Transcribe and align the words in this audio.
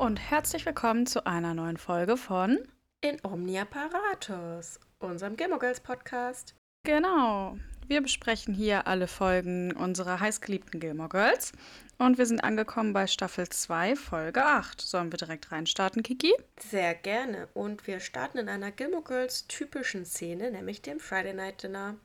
und 0.00 0.16
herzlich 0.16 0.64
willkommen 0.64 1.04
zu 1.04 1.26
einer 1.26 1.52
neuen 1.52 1.76
Folge 1.76 2.16
von 2.16 2.58
In 3.02 3.18
Omnia 3.22 3.66
Paratus, 3.66 4.80
unserem 4.98 5.36
Gilmore 5.36 5.60
Girls 5.60 5.80
Podcast. 5.80 6.54
Genau. 6.84 7.58
Wir 7.86 8.00
besprechen 8.00 8.54
hier 8.54 8.86
alle 8.86 9.06
Folgen 9.06 9.72
unserer 9.72 10.18
heißgeliebten 10.18 10.80
Gilmore 10.80 11.10
Girls 11.10 11.52
und 11.98 12.16
wir 12.16 12.24
sind 12.24 12.42
angekommen 12.42 12.94
bei 12.94 13.06
Staffel 13.06 13.50
2, 13.50 13.94
Folge 13.94 14.42
8. 14.42 14.80
Sollen 14.80 15.12
wir 15.12 15.18
direkt 15.18 15.52
reinstarten, 15.52 16.02
Kiki? 16.02 16.32
Sehr 16.58 16.94
gerne. 16.94 17.48
Und 17.52 17.86
wir 17.86 18.00
starten 18.00 18.38
in 18.38 18.48
einer 18.48 18.70
Gilmore 18.70 19.04
Girls 19.04 19.48
typischen 19.48 20.06
Szene, 20.06 20.50
nämlich 20.50 20.80
dem 20.80 20.98
Friday 20.98 21.34
Night 21.34 21.62
Dinner. 21.62 21.96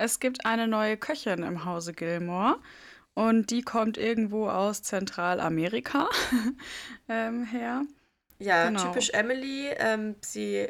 Es 0.00 0.20
gibt 0.20 0.46
eine 0.46 0.68
neue 0.68 0.96
Köchin 0.96 1.42
im 1.42 1.64
Hause 1.64 1.94
Gilmore 1.94 2.60
und 3.18 3.50
die 3.50 3.62
kommt 3.62 3.98
irgendwo 3.98 4.48
aus 4.48 4.84
Zentralamerika 4.84 6.08
ähm, 7.08 7.44
her. 7.44 7.84
Ja, 8.38 8.68
genau. 8.68 8.84
typisch 8.84 9.10
Emily. 9.10 9.70
Ähm, 9.76 10.14
sie 10.20 10.68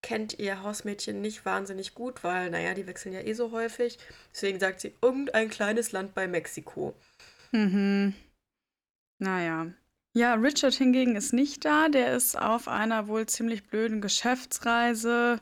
kennt 0.00 0.38
ihr 0.38 0.62
Hausmädchen 0.62 1.20
nicht 1.20 1.44
wahnsinnig 1.44 1.96
gut, 1.96 2.22
weil, 2.22 2.48
naja, 2.50 2.74
die 2.74 2.86
wechseln 2.86 3.12
ja 3.12 3.22
eh 3.22 3.32
so 3.32 3.50
häufig. 3.50 3.98
Deswegen 4.32 4.60
sagt 4.60 4.80
sie 4.80 4.94
irgendein 5.02 5.50
kleines 5.50 5.90
Land 5.90 6.14
bei 6.14 6.28
Mexiko. 6.28 6.94
Mhm. 7.50 8.14
Naja. 9.18 9.66
Ja, 10.12 10.34
Richard 10.34 10.74
hingegen 10.74 11.16
ist 11.16 11.32
nicht 11.32 11.64
da. 11.64 11.88
Der 11.88 12.14
ist 12.14 12.38
auf 12.38 12.68
einer 12.68 13.08
wohl 13.08 13.26
ziemlich 13.26 13.66
blöden 13.66 14.00
Geschäftsreise, 14.00 15.40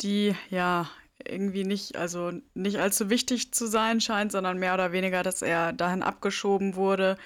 die 0.00 0.34
ja 0.50 0.90
irgendwie 1.22 1.64
nicht, 1.64 1.96
also 1.96 2.32
nicht 2.54 2.78
allzu 2.78 3.10
wichtig 3.10 3.52
zu 3.52 3.66
sein 3.66 4.00
scheint, 4.00 4.32
sondern 4.32 4.58
mehr 4.58 4.74
oder 4.74 4.92
weniger, 4.92 5.22
dass 5.22 5.42
er 5.42 5.72
dahin 5.72 6.02
abgeschoben 6.02 6.74
wurde, 6.74 7.16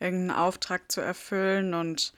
irgendeinen 0.00 0.38
Auftrag 0.38 0.90
zu 0.90 1.00
erfüllen. 1.00 1.74
Und 1.74 2.12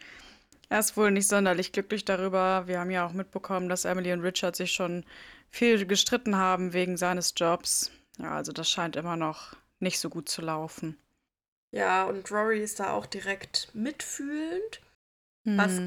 er 0.69 0.81
ist 0.81 0.97
wohl 0.97 1.11
nicht 1.11 1.29
sonderlich 1.29 1.73
glücklich 1.73 2.05
darüber. 2.05 2.65
Wir 2.67 2.81
haben 2.81 2.91
ja 2.91 3.07
auch 3.07 3.13
mitbekommen, 3.13 3.69
dass 3.69 3.85
Emily 3.85 4.13
und 4.13 4.21
Richard 4.21 4.57
sich 4.57 4.73
schon 4.73 5.05
viel 5.49 5.87
gestritten 5.87 6.37
haben 6.37 6.73
wegen 6.73 6.97
seines 6.97 7.35
Jobs. 7.37 7.91
Ja, 8.19 8.33
also 8.33 8.53
das 8.53 8.71
scheint 8.71 8.97
immer 8.97 9.17
noch 9.17 9.57
nicht 9.79 10.01
so 10.01 10.11
gut 10.11 10.29
zu 10.29 10.43
laufen. 10.43 10.99
Ja, 11.73 12.05
und 12.05 12.31
Rory 12.31 12.63
ist 12.63 12.81
da 12.81 12.93
auch 12.93 13.07
direkt 13.07 13.71
mitfühlend, 13.75 14.81
mhm. 15.45 15.59
was 15.59 15.81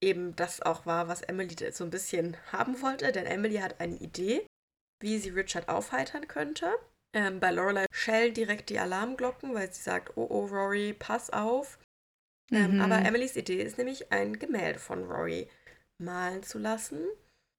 eben 0.00 0.34
das 0.36 0.62
auch 0.62 0.86
war, 0.86 1.08
was 1.08 1.22
Emily 1.22 1.54
so 1.72 1.84
ein 1.84 1.90
bisschen 1.90 2.36
haben 2.52 2.82
wollte, 2.82 3.12
denn 3.12 3.26
Emily 3.26 3.56
hat 3.56 3.80
eine 3.80 3.96
Idee 3.96 4.46
wie 5.00 5.18
sie 5.18 5.30
Richard 5.30 5.68
aufheitern 5.68 6.28
könnte. 6.28 6.72
Ähm, 7.14 7.40
bei 7.40 7.50
Lorelei 7.50 7.86
schellen 7.92 8.34
direkt 8.34 8.70
die 8.70 8.78
Alarmglocken, 8.78 9.54
weil 9.54 9.72
sie 9.72 9.82
sagt, 9.82 10.16
oh 10.16 10.26
oh 10.28 10.46
Rory, 10.46 10.94
pass 10.98 11.30
auf. 11.30 11.78
Ähm, 12.52 12.74
mhm. 12.74 12.80
aber 12.80 12.98
Emilys 12.98 13.36
Idee 13.36 13.62
ist 13.62 13.78
nämlich, 13.78 14.12
ein 14.12 14.38
Gemälde 14.38 14.78
von 14.78 15.04
Rory 15.04 15.48
malen 15.98 16.42
zu 16.42 16.58
lassen. 16.58 17.00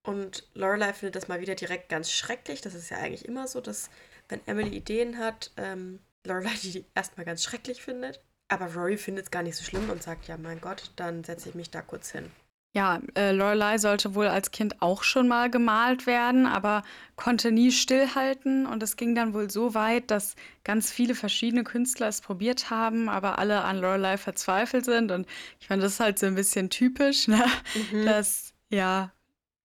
Und 0.06 0.48
Lorelei 0.54 0.92
findet 0.92 1.16
das 1.16 1.28
mal 1.28 1.40
wieder 1.40 1.54
direkt 1.54 1.88
ganz 1.88 2.10
schrecklich. 2.10 2.60
Das 2.60 2.74
ist 2.74 2.90
ja 2.90 2.98
eigentlich 2.98 3.26
immer 3.26 3.46
so, 3.46 3.60
dass 3.60 3.90
wenn 4.28 4.46
Emily 4.46 4.76
Ideen 4.76 5.18
hat, 5.18 5.52
ähm, 5.56 6.00
Lorelei 6.26 6.54
die 6.62 6.84
erstmal 6.94 7.26
ganz 7.26 7.42
schrecklich 7.42 7.82
findet. 7.82 8.22
Aber 8.48 8.72
Rory 8.74 8.96
findet 8.96 9.26
es 9.26 9.30
gar 9.30 9.42
nicht 9.42 9.56
so 9.56 9.64
schlimm 9.64 9.90
und 9.90 10.02
sagt, 10.02 10.26
ja 10.26 10.38
mein 10.38 10.60
Gott, 10.60 10.92
dann 10.96 11.24
setze 11.24 11.50
ich 11.50 11.54
mich 11.54 11.70
da 11.70 11.82
kurz 11.82 12.10
hin. 12.10 12.30
Ja, 12.74 13.00
äh, 13.16 13.32
Lorelei 13.32 13.78
sollte 13.78 14.14
wohl 14.14 14.28
als 14.28 14.50
Kind 14.50 14.82
auch 14.82 15.02
schon 15.02 15.26
mal 15.26 15.50
gemalt 15.50 16.06
werden, 16.06 16.46
aber 16.46 16.82
konnte 17.16 17.50
nie 17.50 17.72
stillhalten. 17.72 18.66
Und 18.66 18.82
es 18.82 18.96
ging 18.96 19.14
dann 19.14 19.32
wohl 19.32 19.50
so 19.50 19.74
weit, 19.74 20.10
dass 20.10 20.36
ganz 20.64 20.92
viele 20.92 21.14
verschiedene 21.14 21.64
Künstler 21.64 22.08
es 22.08 22.20
probiert 22.20 22.68
haben, 22.68 23.08
aber 23.08 23.38
alle 23.38 23.62
an 23.64 23.78
Lorelei 23.78 24.18
verzweifelt 24.18 24.84
sind. 24.84 25.10
Und 25.10 25.26
ich 25.60 25.66
fand 25.66 25.82
das 25.82 25.94
ist 25.94 26.00
halt 26.00 26.18
so 26.18 26.26
ein 26.26 26.34
bisschen 26.34 26.68
typisch, 26.68 27.26
ne? 27.28 27.44
Mhm. 27.90 28.04
dass, 28.04 28.52
ja, 28.68 29.12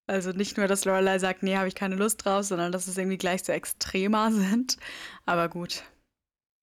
also 0.07 0.31
nicht 0.31 0.57
nur, 0.57 0.67
dass 0.67 0.85
Lorelei 0.85 1.19
sagt, 1.19 1.43
nee, 1.43 1.57
habe 1.57 1.67
ich 1.67 1.75
keine 1.75 1.95
Lust 1.95 2.23
drauf, 2.23 2.45
sondern 2.45 2.71
dass 2.71 2.87
es 2.87 2.97
irgendwie 2.97 3.17
gleich 3.17 3.43
so 3.43 3.51
extremer 3.51 4.31
sind. 4.31 4.77
Aber 5.25 5.49
gut. 5.49 5.83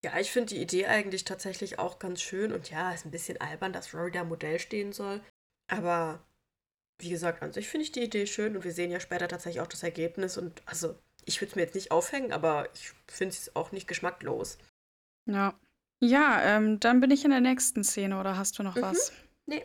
Ja, 0.03 0.19
ich 0.19 0.31
finde 0.31 0.55
die 0.55 0.61
Idee 0.61 0.87
eigentlich 0.87 1.23
tatsächlich 1.23 1.77
auch 1.77 1.99
ganz 1.99 2.19
schön. 2.19 2.51
Und 2.51 2.71
ja, 2.71 2.91
ist 2.91 3.05
ein 3.05 3.11
bisschen 3.11 3.39
albern, 3.39 3.73
dass 3.73 3.93
Rory 3.93 4.11
da 4.11 4.23
Modell 4.23 4.59
stehen 4.59 4.91
soll. 4.91 5.21
Aber 5.67 6.19
wie 7.01 7.09
gesagt, 7.09 7.41
an 7.41 7.53
sich 7.53 7.67
finde 7.67 7.83
ich 7.83 7.91
die 7.91 8.03
Idee 8.03 8.25
schön 8.27 8.55
und 8.55 8.63
wir 8.63 8.71
sehen 8.71 8.91
ja 8.91 8.99
später 8.99 9.27
tatsächlich 9.27 9.61
auch 9.61 9.67
das 9.67 9.83
Ergebnis 9.83 10.37
und 10.37 10.61
also 10.65 10.95
ich 11.25 11.39
würde 11.41 11.49
es 11.49 11.55
mir 11.55 11.61
jetzt 11.63 11.75
nicht 11.75 11.91
aufhängen, 11.91 12.31
aber 12.31 12.69
ich 12.73 12.91
finde 13.07 13.33
es 13.33 13.55
auch 13.55 13.71
nicht 13.71 13.87
geschmacklos. 13.87 14.57
Ja. 15.29 15.53
Ja, 16.03 16.41
ähm, 16.41 16.79
dann 16.79 16.99
bin 16.99 17.11
ich 17.11 17.25
in 17.25 17.31
der 17.31 17.41
nächsten 17.41 17.83
Szene 17.83 18.19
oder 18.19 18.35
hast 18.35 18.57
du 18.57 18.63
noch 18.63 18.75
mhm. 18.75 18.81
was? 18.81 19.11
Nee. 19.45 19.63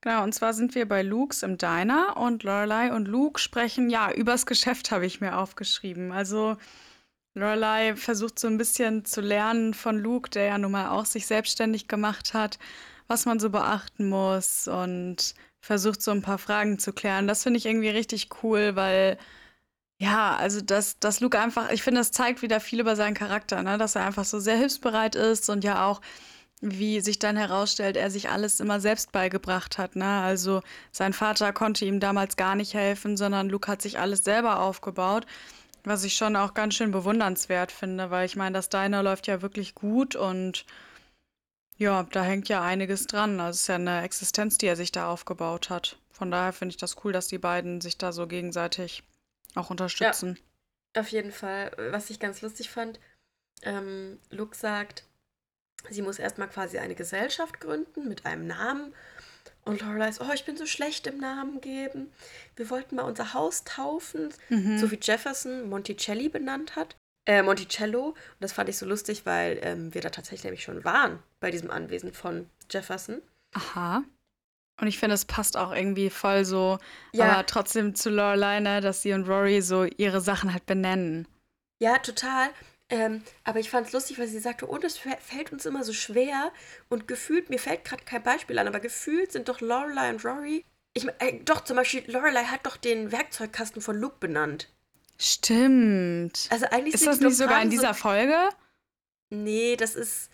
Genau, 0.00 0.24
und 0.24 0.34
zwar 0.34 0.52
sind 0.52 0.74
wir 0.74 0.88
bei 0.88 1.02
Luke's 1.02 1.44
im 1.44 1.58
Diner 1.58 2.16
und 2.16 2.42
Lorelei 2.42 2.92
und 2.92 3.06
Luke 3.06 3.38
sprechen, 3.38 3.88
ja, 3.88 4.12
übers 4.12 4.46
Geschäft 4.46 4.90
habe 4.90 5.06
ich 5.06 5.20
mir 5.20 5.38
aufgeschrieben. 5.38 6.10
Also 6.10 6.56
Lorelei 7.34 7.94
versucht 7.94 8.38
so 8.38 8.48
ein 8.48 8.58
bisschen 8.58 9.04
zu 9.04 9.20
lernen 9.20 9.74
von 9.74 9.98
Luke, 9.98 10.28
der 10.28 10.46
ja 10.46 10.58
nun 10.58 10.72
mal 10.72 10.90
auch 10.90 11.06
sich 11.06 11.26
selbstständig 11.26 11.86
gemacht 11.86 12.34
hat, 12.34 12.58
was 13.06 13.24
man 13.24 13.38
so 13.38 13.48
beachten 13.48 14.08
muss 14.08 14.66
und 14.66 15.34
versucht, 15.62 16.02
so 16.02 16.10
ein 16.10 16.22
paar 16.22 16.38
Fragen 16.38 16.78
zu 16.78 16.92
klären. 16.92 17.26
Das 17.26 17.44
finde 17.44 17.58
ich 17.58 17.66
irgendwie 17.66 17.88
richtig 17.88 18.28
cool, 18.42 18.76
weil 18.76 19.16
ja, 19.98 20.36
also 20.36 20.60
dass, 20.60 20.98
dass 20.98 21.20
Luke 21.20 21.38
einfach, 21.38 21.70
ich 21.70 21.82
finde, 21.82 22.00
das 22.00 22.10
zeigt 22.10 22.42
wieder 22.42 22.58
viel 22.58 22.80
über 22.80 22.96
seinen 22.96 23.14
Charakter, 23.14 23.62
ne? 23.62 23.78
dass 23.78 23.94
er 23.94 24.04
einfach 24.04 24.24
so 24.24 24.40
sehr 24.40 24.56
hilfsbereit 24.56 25.14
ist 25.14 25.48
und 25.48 25.62
ja 25.62 25.86
auch, 25.86 26.00
wie 26.60 27.00
sich 27.00 27.20
dann 27.20 27.36
herausstellt, 27.36 27.96
er 27.96 28.10
sich 28.10 28.28
alles 28.28 28.58
immer 28.58 28.80
selbst 28.80 29.12
beigebracht 29.12 29.78
hat. 29.78 29.94
Ne? 29.94 30.04
Also 30.04 30.62
sein 30.90 31.12
Vater 31.12 31.52
konnte 31.52 31.84
ihm 31.84 32.00
damals 32.00 32.36
gar 32.36 32.56
nicht 32.56 32.74
helfen, 32.74 33.16
sondern 33.16 33.48
Luke 33.48 33.70
hat 33.70 33.82
sich 33.82 34.00
alles 34.00 34.24
selber 34.24 34.60
aufgebaut, 34.60 35.26
was 35.84 36.02
ich 36.02 36.14
schon 36.16 36.34
auch 36.34 36.54
ganz 36.54 36.74
schön 36.74 36.90
bewundernswert 36.90 37.70
finde, 37.70 38.10
weil 38.10 38.26
ich 38.26 38.34
meine, 38.34 38.54
das 38.54 38.68
Diner 38.68 39.04
läuft 39.04 39.28
ja 39.28 39.42
wirklich 39.42 39.76
gut 39.76 40.16
und 40.16 40.64
ja, 41.76 42.04
da 42.04 42.22
hängt 42.22 42.48
ja 42.48 42.62
einiges 42.62 43.06
dran. 43.06 43.40
Also 43.40 43.56
es 43.56 43.60
ist 43.62 43.66
ja 43.68 43.74
eine 43.76 44.02
Existenz, 44.02 44.58
die 44.58 44.66
er 44.66 44.76
sich 44.76 44.92
da 44.92 45.10
aufgebaut 45.10 45.70
hat. 45.70 45.98
Von 46.10 46.30
daher 46.30 46.52
finde 46.52 46.72
ich 46.72 46.76
das 46.76 47.04
cool, 47.04 47.12
dass 47.12 47.28
die 47.28 47.38
beiden 47.38 47.80
sich 47.80 47.98
da 47.98 48.12
so 48.12 48.26
gegenseitig 48.26 49.02
auch 49.54 49.70
unterstützen. 49.70 50.38
Ja, 50.94 51.02
auf 51.02 51.08
jeden 51.08 51.32
Fall. 51.32 51.72
Was 51.90 52.10
ich 52.10 52.20
ganz 52.20 52.42
lustig 52.42 52.70
fand, 52.70 53.00
ähm, 53.62 54.18
Luke 54.30 54.56
sagt, 54.56 55.04
sie 55.90 56.02
muss 56.02 56.18
erstmal 56.18 56.48
quasi 56.48 56.78
eine 56.78 56.94
Gesellschaft 56.94 57.60
gründen 57.60 58.08
mit 58.08 58.26
einem 58.26 58.46
Namen. 58.46 58.94
Und 59.64 59.80
Lorelei 59.80 60.08
ist, 60.08 60.20
oh, 60.20 60.32
ich 60.34 60.44
bin 60.44 60.56
so 60.56 60.66
schlecht 60.66 61.06
im 61.06 61.18
Namen 61.18 61.60
geben. 61.60 62.12
Wir 62.56 62.68
wollten 62.70 62.96
mal 62.96 63.02
unser 63.02 63.32
Haus 63.32 63.64
taufen, 63.64 64.32
mhm. 64.48 64.78
so 64.78 64.90
wie 64.90 64.98
Jefferson 65.00 65.68
Monticelli 65.68 66.28
benannt 66.28 66.76
hat 66.76 66.96
äh, 67.26 67.42
Monticello. 67.42 68.08
Und 68.08 68.16
das 68.40 68.52
fand 68.52 68.68
ich 68.68 68.76
so 68.76 68.86
lustig, 68.86 69.26
weil 69.26 69.58
ähm, 69.62 69.92
wir 69.94 70.00
da 70.00 70.10
tatsächlich 70.10 70.44
nämlich 70.44 70.62
schon 70.62 70.84
waren 70.84 71.22
bei 71.40 71.50
diesem 71.50 71.70
Anwesen 71.70 72.12
von 72.12 72.48
Jefferson. 72.70 73.22
Aha. 73.52 74.02
Und 74.80 74.88
ich 74.88 74.98
finde, 74.98 75.14
es 75.14 75.24
passt 75.24 75.56
auch 75.56 75.72
irgendwie 75.72 76.10
voll 76.10 76.44
so, 76.44 76.78
ja. 77.12 77.30
aber 77.30 77.46
trotzdem 77.46 77.94
zu 77.94 78.10
Lorelei, 78.10 78.60
ne, 78.60 78.80
dass 78.80 79.02
sie 79.02 79.12
und 79.12 79.28
Rory 79.28 79.60
so 79.60 79.84
ihre 79.84 80.20
Sachen 80.20 80.52
halt 80.52 80.66
benennen. 80.66 81.28
Ja, 81.78 81.98
total. 81.98 82.48
Ähm, 82.88 83.22
aber 83.44 83.60
ich 83.60 83.70
fand 83.70 83.86
es 83.86 83.92
lustig, 83.92 84.18
weil 84.18 84.26
sie 84.26 84.38
sagte, 84.38 84.68
oh, 84.68 84.78
das 84.78 84.98
fällt 84.98 85.52
uns 85.52 85.66
immer 85.66 85.84
so 85.84 85.92
schwer. 85.92 86.52
Und 86.88 87.08
gefühlt, 87.08 87.48
mir 87.48 87.58
fällt 87.58 87.84
gerade 87.84 88.04
kein 88.04 88.22
Beispiel 88.22 88.58
an, 88.58 88.68
aber 88.68 88.80
gefühlt 88.80 89.32
sind 89.32 89.48
doch 89.48 89.60
Lorelei 89.60 90.10
und 90.10 90.24
Rory. 90.24 90.64
Ich 90.94 91.06
äh, 91.20 91.40
doch, 91.44 91.64
zum 91.64 91.76
Beispiel, 91.76 92.04
Lorelei 92.10 92.44
hat 92.44 92.66
doch 92.66 92.76
den 92.76 93.12
Werkzeugkasten 93.12 93.80
von 93.80 93.96
Luke 93.96 94.16
benannt. 94.20 94.68
Stimmt. 95.18 96.48
Also 96.50 96.66
eigentlich 96.66 96.94
ist 96.94 97.06
das 97.06 97.20
nicht 97.20 97.36
sogar 97.36 97.62
in 97.62 97.70
dieser 97.70 97.94
so 97.94 98.00
Folge? 98.00 98.48
Nee, 99.30 99.76
das 99.76 99.94
ist 99.94 100.30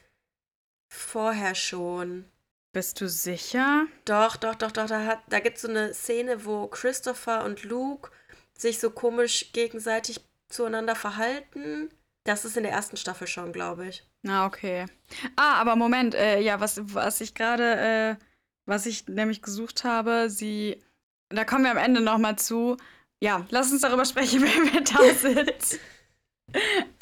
vorher 0.88 1.54
schon. 1.54 2.24
Bist 2.72 3.00
du 3.00 3.08
sicher? 3.08 3.86
Doch, 4.04 4.36
doch, 4.36 4.54
doch, 4.54 4.72
doch. 4.72 4.86
Da, 4.86 5.22
da 5.28 5.40
gibt 5.40 5.56
es 5.56 5.62
so 5.62 5.68
eine 5.68 5.94
Szene, 5.94 6.44
wo 6.44 6.66
Christopher 6.66 7.44
und 7.44 7.64
Luke 7.64 8.10
sich 8.56 8.78
so 8.78 8.90
komisch 8.90 9.52
gegenseitig 9.52 10.20
zueinander 10.48 10.94
verhalten. 10.94 11.90
Das 12.24 12.44
ist 12.44 12.56
in 12.56 12.64
der 12.64 12.72
ersten 12.72 12.96
Staffel 12.96 13.26
schon, 13.26 13.52
glaube 13.52 13.88
ich. 13.88 14.04
Ah, 14.26 14.46
okay. 14.46 14.86
Ah, 15.36 15.54
aber 15.54 15.76
Moment, 15.76 16.14
äh, 16.14 16.40
ja, 16.40 16.60
was, 16.60 16.80
was 16.94 17.20
ich 17.20 17.34
gerade, 17.34 18.18
äh, 18.18 18.24
was 18.66 18.84
ich 18.86 19.08
nämlich 19.08 19.40
gesucht 19.42 19.84
habe, 19.84 20.28
sie, 20.28 20.82
da 21.30 21.44
kommen 21.44 21.64
wir 21.64 21.70
am 21.70 21.78
Ende 21.78 22.00
nochmal 22.00 22.36
zu, 22.36 22.76
ja, 23.20 23.46
lass 23.50 23.72
uns 23.72 23.82
darüber 23.82 24.04
sprechen, 24.04 24.42
wenn 24.42 24.72
wir 24.72 24.80
da 24.82 25.14
sind. 25.14 25.80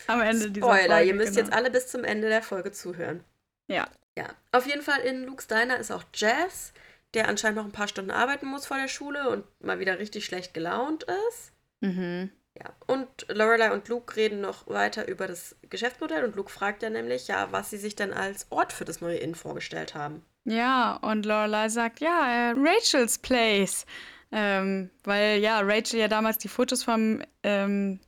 Am 0.06 0.20
Ende 0.20 0.50
dieser 0.50 0.66
Spoiler, 0.66 0.96
Folge, 0.96 1.08
ihr 1.08 1.14
müsst 1.14 1.34
genau. 1.34 1.46
jetzt 1.46 1.56
alle 1.56 1.70
bis 1.70 1.88
zum 1.88 2.04
Ende 2.04 2.28
der 2.28 2.42
Folge 2.42 2.72
zuhören. 2.72 3.22
Ja. 3.68 3.88
Ja. 4.18 4.28
Auf 4.52 4.66
jeden 4.66 4.82
Fall 4.82 5.00
in 5.00 5.24
Luke's 5.24 5.46
Diner 5.46 5.78
ist 5.78 5.90
auch 5.90 6.04
Jazz, 6.14 6.72
der 7.14 7.28
anscheinend 7.28 7.58
noch 7.58 7.64
ein 7.64 7.72
paar 7.72 7.88
Stunden 7.88 8.10
arbeiten 8.10 8.46
muss 8.46 8.66
vor 8.66 8.78
der 8.78 8.88
Schule 8.88 9.28
und 9.28 9.44
mal 9.60 9.78
wieder 9.78 9.98
richtig 9.98 10.24
schlecht 10.24 10.54
gelaunt 10.54 11.04
ist. 11.28 11.52
Mhm. 11.80 12.30
Ja. 12.58 12.72
Und 12.86 13.08
Lorelei 13.28 13.70
und 13.72 13.88
Luke 13.88 14.16
reden 14.16 14.40
noch 14.40 14.66
weiter 14.66 15.06
über 15.06 15.26
das 15.26 15.56
Geschäftsmodell 15.68 16.24
und 16.24 16.36
Luke 16.36 16.50
fragt 16.50 16.82
ja 16.82 16.88
nämlich, 16.88 17.28
ja, 17.28 17.52
was 17.52 17.68
sie 17.68 17.76
sich 17.76 17.94
denn 17.94 18.14
als 18.14 18.46
Ort 18.50 18.72
für 18.72 18.86
das 18.86 19.02
neue 19.02 19.18
Inn 19.18 19.34
vorgestellt 19.34 19.94
haben. 19.94 20.24
Ja, 20.44 20.96
und 21.02 21.26
Lorelei 21.26 21.68
sagt, 21.68 22.00
ja, 22.00 22.50
äh, 22.50 22.54
Rachel's 22.56 23.18
Place. 23.18 23.84
Ähm, 24.32 24.90
weil 25.04 25.38
ja, 25.38 25.60
Rachel 25.60 26.00
ja 26.00 26.08
damals 26.08 26.38
die 26.38 26.48
Fotos 26.48 26.82
vom 26.82 27.22
ähm, 27.42 28.00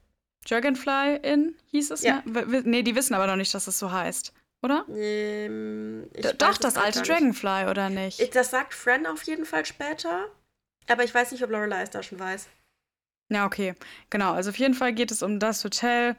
Dragonfly 0.49 1.21
in 1.23 1.57
hieß 1.71 1.91
es, 1.93 2.03
ja. 2.03 2.23
ne? 2.25 2.63
Nee, 2.65 2.83
die 2.83 2.95
wissen 2.95 3.15
aber 3.15 3.27
noch 3.27 3.37
nicht, 3.37 3.55
dass 3.55 3.67
es 3.67 3.79
so 3.79 3.93
heißt, 3.93 4.33
oder? 4.63 4.85
Ähm, 4.91 6.09
Doch, 6.39 6.59
das 6.59 6.77
alte 6.77 7.03
Dragonfly, 7.03 7.71
oder 7.71 7.91
nicht? 7.91 8.35
Das 8.35 8.51
sagt 8.51 8.75
Fran 8.75 9.07
auf 9.07 9.23
jeden 9.25 9.45
Fall 9.45 9.65
später. 9.65 10.27
Aber 10.89 11.05
ich 11.05 11.15
weiß 11.15 11.33
nicht, 11.33 11.45
ob 11.45 11.51
Lorelei 11.51 11.83
es 11.83 11.91
da 11.91 12.03
schon 12.03 12.19
weiß. 12.19 12.49
Ja, 13.31 13.47
okay. 13.47 13.75
Genau. 14.11 14.33
Also 14.33 14.51
auf 14.51 14.57
jeden 14.57 14.75
Fall 14.75 14.93
geht 14.95 15.11
es 15.11 15.23
um 15.23 15.39
das 15.39 15.63
Hotel, 15.63 16.17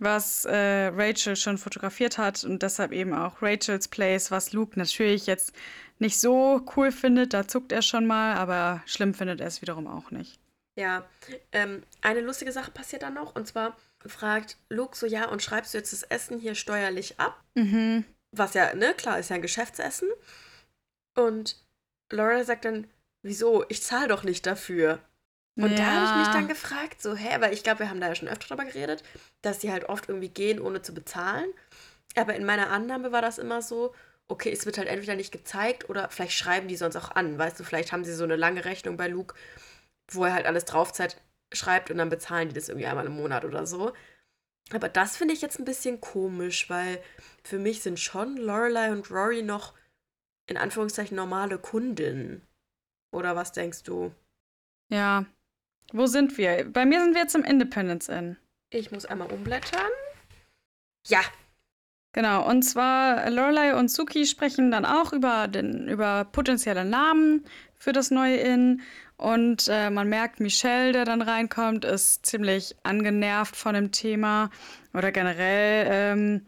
was 0.00 0.44
äh, 0.44 0.88
Rachel 0.88 1.36
schon 1.36 1.56
fotografiert 1.56 2.18
hat 2.18 2.44
und 2.44 2.62
deshalb 2.62 2.92
eben 2.92 3.14
auch 3.14 3.42
Rachels 3.42 3.88
Place, 3.88 4.30
was 4.30 4.52
Luke 4.52 4.78
natürlich 4.78 5.26
jetzt 5.26 5.52
nicht 5.98 6.20
so 6.20 6.62
cool 6.76 6.92
findet. 6.92 7.34
Da 7.34 7.48
zuckt 7.48 7.72
er 7.72 7.82
schon 7.82 8.06
mal, 8.06 8.34
aber 8.34 8.82
schlimm 8.86 9.14
findet 9.14 9.40
er 9.40 9.46
es 9.46 9.62
wiederum 9.62 9.86
auch 9.86 10.10
nicht. 10.10 10.38
Ja, 10.76 11.04
ähm, 11.50 11.82
eine 12.02 12.20
lustige 12.20 12.52
Sache 12.52 12.70
passiert 12.70 13.02
dann 13.02 13.14
noch 13.14 13.34
und 13.34 13.48
zwar 13.48 13.76
fragt 14.06 14.56
Luke 14.68 14.96
so, 14.96 15.06
ja, 15.06 15.28
und 15.28 15.42
schreibst 15.42 15.74
du 15.74 15.78
jetzt 15.78 15.92
das 15.92 16.04
Essen 16.04 16.38
hier 16.38 16.54
steuerlich 16.54 17.18
ab? 17.18 17.42
Mhm. 17.54 18.04
Was 18.30 18.54
ja, 18.54 18.74
ne, 18.74 18.94
klar, 18.94 19.18
ist 19.18 19.30
ja 19.30 19.36
ein 19.36 19.42
Geschäftsessen. 19.42 20.08
Und 21.16 21.56
Laura 22.12 22.44
sagt 22.44 22.64
dann, 22.64 22.86
wieso? 23.22 23.64
Ich 23.68 23.82
zahle 23.82 24.08
doch 24.08 24.22
nicht 24.22 24.46
dafür. 24.46 25.00
Und 25.56 25.72
ja. 25.72 25.76
da 25.78 25.84
habe 25.84 26.06
ich 26.06 26.26
mich 26.26 26.34
dann 26.34 26.48
gefragt, 26.48 27.02
so, 27.02 27.16
hä, 27.16 27.40
weil 27.40 27.52
ich 27.52 27.64
glaube, 27.64 27.80
wir 27.80 27.90
haben 27.90 28.00
da 28.00 28.08
ja 28.08 28.14
schon 28.14 28.28
öfter 28.28 28.46
drüber 28.46 28.64
geredet, 28.64 29.02
dass 29.42 29.60
sie 29.60 29.72
halt 29.72 29.88
oft 29.88 30.08
irgendwie 30.08 30.28
gehen, 30.28 30.60
ohne 30.60 30.82
zu 30.82 30.94
bezahlen. 30.94 31.50
Aber 32.14 32.36
in 32.36 32.44
meiner 32.44 32.70
Annahme 32.70 33.10
war 33.10 33.22
das 33.22 33.38
immer 33.38 33.60
so, 33.60 33.92
okay, 34.28 34.52
es 34.52 34.66
wird 34.66 34.78
halt 34.78 34.88
entweder 34.88 35.16
nicht 35.16 35.32
gezeigt 35.32 35.88
oder 35.88 36.08
vielleicht 36.10 36.32
schreiben 36.32 36.68
die 36.68 36.76
sonst 36.76 36.96
auch 36.96 37.10
an. 37.10 37.38
Weißt 37.38 37.58
du, 37.58 37.64
vielleicht 37.64 37.92
haben 37.92 38.04
sie 38.04 38.14
so 38.14 38.24
eine 38.24 38.36
lange 38.36 38.64
Rechnung 38.64 38.96
bei 38.96 39.08
Luke 39.08 39.34
wo 40.12 40.24
er 40.24 40.32
halt 40.34 40.46
alles 40.46 40.64
drauf 40.64 40.92
schreibt 41.52 41.90
und 41.90 41.98
dann 41.98 42.08
bezahlen 42.08 42.48
die 42.48 42.54
das 42.54 42.68
irgendwie 42.68 42.86
einmal 42.86 43.06
im 43.06 43.16
Monat 43.16 43.44
oder 43.44 43.66
so. 43.66 43.92
Aber 44.72 44.88
das 44.88 45.16
finde 45.16 45.34
ich 45.34 45.40
jetzt 45.40 45.58
ein 45.58 45.64
bisschen 45.64 46.00
komisch, 46.00 46.68
weil 46.68 47.02
für 47.42 47.58
mich 47.58 47.82
sind 47.82 47.98
schon 47.98 48.36
Lorelei 48.36 48.92
und 48.92 49.10
Rory 49.10 49.42
noch 49.42 49.74
in 50.46 50.56
Anführungszeichen 50.56 51.16
normale 51.16 51.58
Kundinnen. 51.58 52.42
Oder 53.10 53.36
was 53.36 53.52
denkst 53.52 53.82
du? 53.84 54.14
Ja. 54.90 55.24
Wo 55.92 56.06
sind 56.06 56.36
wir? 56.36 56.70
Bei 56.70 56.84
mir 56.84 57.00
sind 57.02 57.14
wir 57.14 57.22
jetzt 57.22 57.34
im 57.34 57.44
Independence 57.44 58.08
Inn. 58.08 58.36
Ich 58.70 58.90
muss 58.90 59.06
einmal 59.06 59.32
umblättern. 59.32 59.90
Ja. 61.06 61.20
Genau, 62.18 62.44
und 62.50 62.62
zwar 62.62 63.30
Lorelei 63.30 63.76
und 63.76 63.92
Suki 63.92 64.26
sprechen 64.26 64.72
dann 64.72 64.84
auch 64.84 65.12
über, 65.12 65.46
den, 65.46 65.86
über 65.86 66.24
potenzielle 66.24 66.84
Namen 66.84 67.44
für 67.76 67.92
das 67.92 68.10
neue 68.10 68.38
Inn. 68.38 68.80
Und 69.16 69.68
äh, 69.68 69.88
man 69.88 70.08
merkt, 70.08 70.40
Michelle, 70.40 70.90
der 70.90 71.04
dann 71.04 71.22
reinkommt, 71.22 71.84
ist 71.84 72.26
ziemlich 72.26 72.74
angenervt 72.82 73.54
von 73.54 73.74
dem 73.74 73.92
Thema. 73.92 74.50
Oder 74.94 75.12
generell, 75.12 75.86
ähm, 75.88 76.46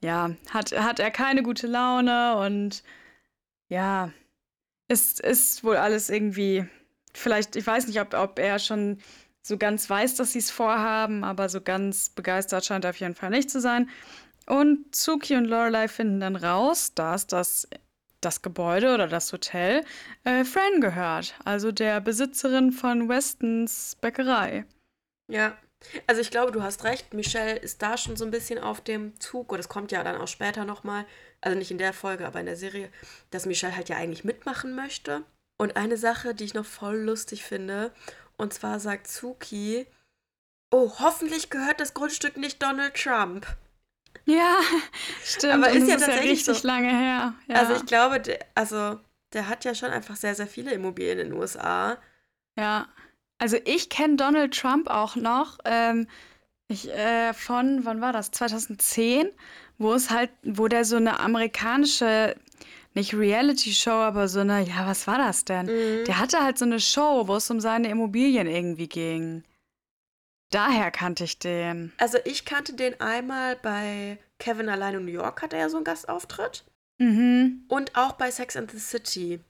ja, 0.00 0.32
hat, 0.50 0.72
hat 0.72 0.98
er 0.98 1.12
keine 1.12 1.44
gute 1.44 1.68
Laune 1.68 2.38
und 2.38 2.82
ja, 3.68 4.10
ist, 4.88 5.20
ist 5.20 5.62
wohl 5.62 5.76
alles 5.76 6.10
irgendwie, 6.10 6.66
vielleicht, 7.14 7.54
ich 7.54 7.64
weiß 7.64 7.86
nicht, 7.86 8.00
ob, 8.00 8.12
ob 8.14 8.40
er 8.40 8.58
schon 8.58 8.98
so 9.40 9.56
ganz 9.56 9.88
weiß, 9.88 10.16
dass 10.16 10.32
sie 10.32 10.40
es 10.40 10.50
vorhaben, 10.50 11.22
aber 11.22 11.48
so 11.48 11.60
ganz 11.60 12.10
begeistert 12.10 12.64
scheint 12.64 12.84
er 12.84 12.90
auf 12.90 12.98
jeden 12.98 13.14
Fall 13.14 13.30
nicht 13.30 13.50
zu 13.50 13.60
sein. 13.60 13.88
Und 14.46 14.94
Suki 14.94 15.36
und 15.36 15.44
Lorelei 15.44 15.88
finden 15.88 16.20
dann 16.20 16.36
raus, 16.36 16.94
dass 16.94 17.26
das 17.26 17.68
das 18.22 18.40
Gebäude 18.40 18.94
oder 18.94 19.08
das 19.08 19.32
Hotel 19.32 19.84
äh, 20.24 20.44
Fran 20.44 20.80
gehört, 20.80 21.34
also 21.44 21.72
der 21.72 22.00
Besitzerin 22.00 22.72
von 22.72 23.08
Westons 23.08 23.96
Bäckerei. 24.00 24.64
Ja, 25.28 25.56
also 26.06 26.20
ich 26.20 26.30
glaube, 26.30 26.52
du 26.52 26.62
hast 26.62 26.84
recht. 26.84 27.14
Michelle 27.14 27.56
ist 27.56 27.82
da 27.82 27.96
schon 27.96 28.16
so 28.16 28.24
ein 28.24 28.30
bisschen 28.30 28.58
auf 28.58 28.80
dem 28.80 29.18
Zug, 29.20 29.52
und 29.52 29.58
es 29.58 29.68
kommt 29.68 29.92
ja 29.92 30.04
dann 30.04 30.20
auch 30.20 30.28
später 30.28 30.64
nochmal, 30.64 31.04
also 31.40 31.58
nicht 31.58 31.70
in 31.70 31.78
der 31.78 31.92
Folge, 31.92 32.26
aber 32.26 32.40
in 32.40 32.46
der 32.46 32.56
Serie, 32.56 32.90
dass 33.30 33.46
Michelle 33.46 33.76
halt 33.76 33.88
ja 33.88 33.96
eigentlich 33.96 34.24
mitmachen 34.24 34.74
möchte. 34.74 35.24
Und 35.58 35.76
eine 35.76 35.96
Sache, 35.96 36.34
die 36.34 36.44
ich 36.44 36.54
noch 36.54 36.66
voll 36.66 36.98
lustig 36.98 37.44
finde, 37.44 37.92
und 38.36 38.54
zwar 38.54 38.80
sagt 38.80 39.08
Suki, 39.08 39.86
oh, 40.70 40.92
hoffentlich 40.98 41.50
gehört 41.50 41.80
das 41.80 41.94
Grundstück 41.94 42.36
nicht 42.36 42.62
Donald 42.62 42.94
Trump. 42.94 43.46
Ja, 44.24 44.58
stimmt. 45.24 45.54
Aber 45.54 45.70
ist 45.70 45.88
ja 45.88 45.96
tatsächlich 45.96 46.24
ja 46.24 46.30
richtig 46.30 46.58
so. 46.58 46.66
lange 46.66 46.88
her. 46.88 47.34
Ja. 47.48 47.56
Also 47.56 47.74
ich 47.74 47.86
glaube, 47.86 48.20
der, 48.20 48.38
also 48.54 48.98
der 49.32 49.48
hat 49.48 49.64
ja 49.64 49.74
schon 49.74 49.90
einfach 49.90 50.16
sehr, 50.16 50.34
sehr 50.34 50.46
viele 50.46 50.72
Immobilien 50.72 51.18
in 51.18 51.28
den 51.30 51.38
USA. 51.38 51.98
Ja. 52.56 52.88
Also 53.38 53.56
ich 53.64 53.88
kenne 53.88 54.16
Donald 54.16 54.56
Trump 54.56 54.88
auch 54.88 55.16
noch 55.16 55.58
ähm, 55.64 56.06
ich, 56.72 56.90
äh, 56.90 57.32
von, 57.34 57.84
wann 57.84 58.00
war 58.00 58.12
das? 58.12 58.30
2010, 58.30 59.30
wo 59.78 59.92
es 59.92 60.10
halt, 60.10 60.30
wo 60.42 60.68
der 60.68 60.84
so 60.84 60.96
eine 60.96 61.20
amerikanische, 61.20 62.34
nicht 62.94 63.14
Reality-Show, 63.14 63.90
aber 63.90 64.28
so 64.28 64.40
eine, 64.40 64.62
ja, 64.62 64.86
was 64.86 65.06
war 65.06 65.18
das 65.18 65.44
denn? 65.44 65.66
Mhm. 65.66 66.04
Der 66.06 66.18
hatte 66.18 66.42
halt 66.42 66.58
so 66.58 66.64
eine 66.64 66.80
Show, 66.80 67.24
wo 67.26 67.36
es 67.36 67.50
um 67.50 67.60
seine 67.60 67.88
Immobilien 67.88 68.46
irgendwie 68.46 68.88
ging. 68.88 69.44
Daher 70.52 70.90
kannte 70.90 71.24
ich 71.24 71.38
den. 71.38 71.92
Also 71.96 72.18
ich 72.24 72.44
kannte 72.44 72.74
den 72.74 73.00
einmal 73.00 73.56
bei 73.56 74.18
Kevin 74.38 74.68
allein 74.68 74.94
in 74.94 75.04
New 75.06 75.10
York 75.10 75.42
hatte 75.42 75.56
er 75.56 75.70
so 75.70 75.78
einen 75.78 75.84
Gastauftritt. 75.84 76.64
Mhm. 76.98 77.64
Und 77.68 77.96
auch 77.96 78.12
bei 78.12 78.30
Sex 78.30 78.56
and 78.56 78.70
the 78.70 78.78
City. 78.78 79.40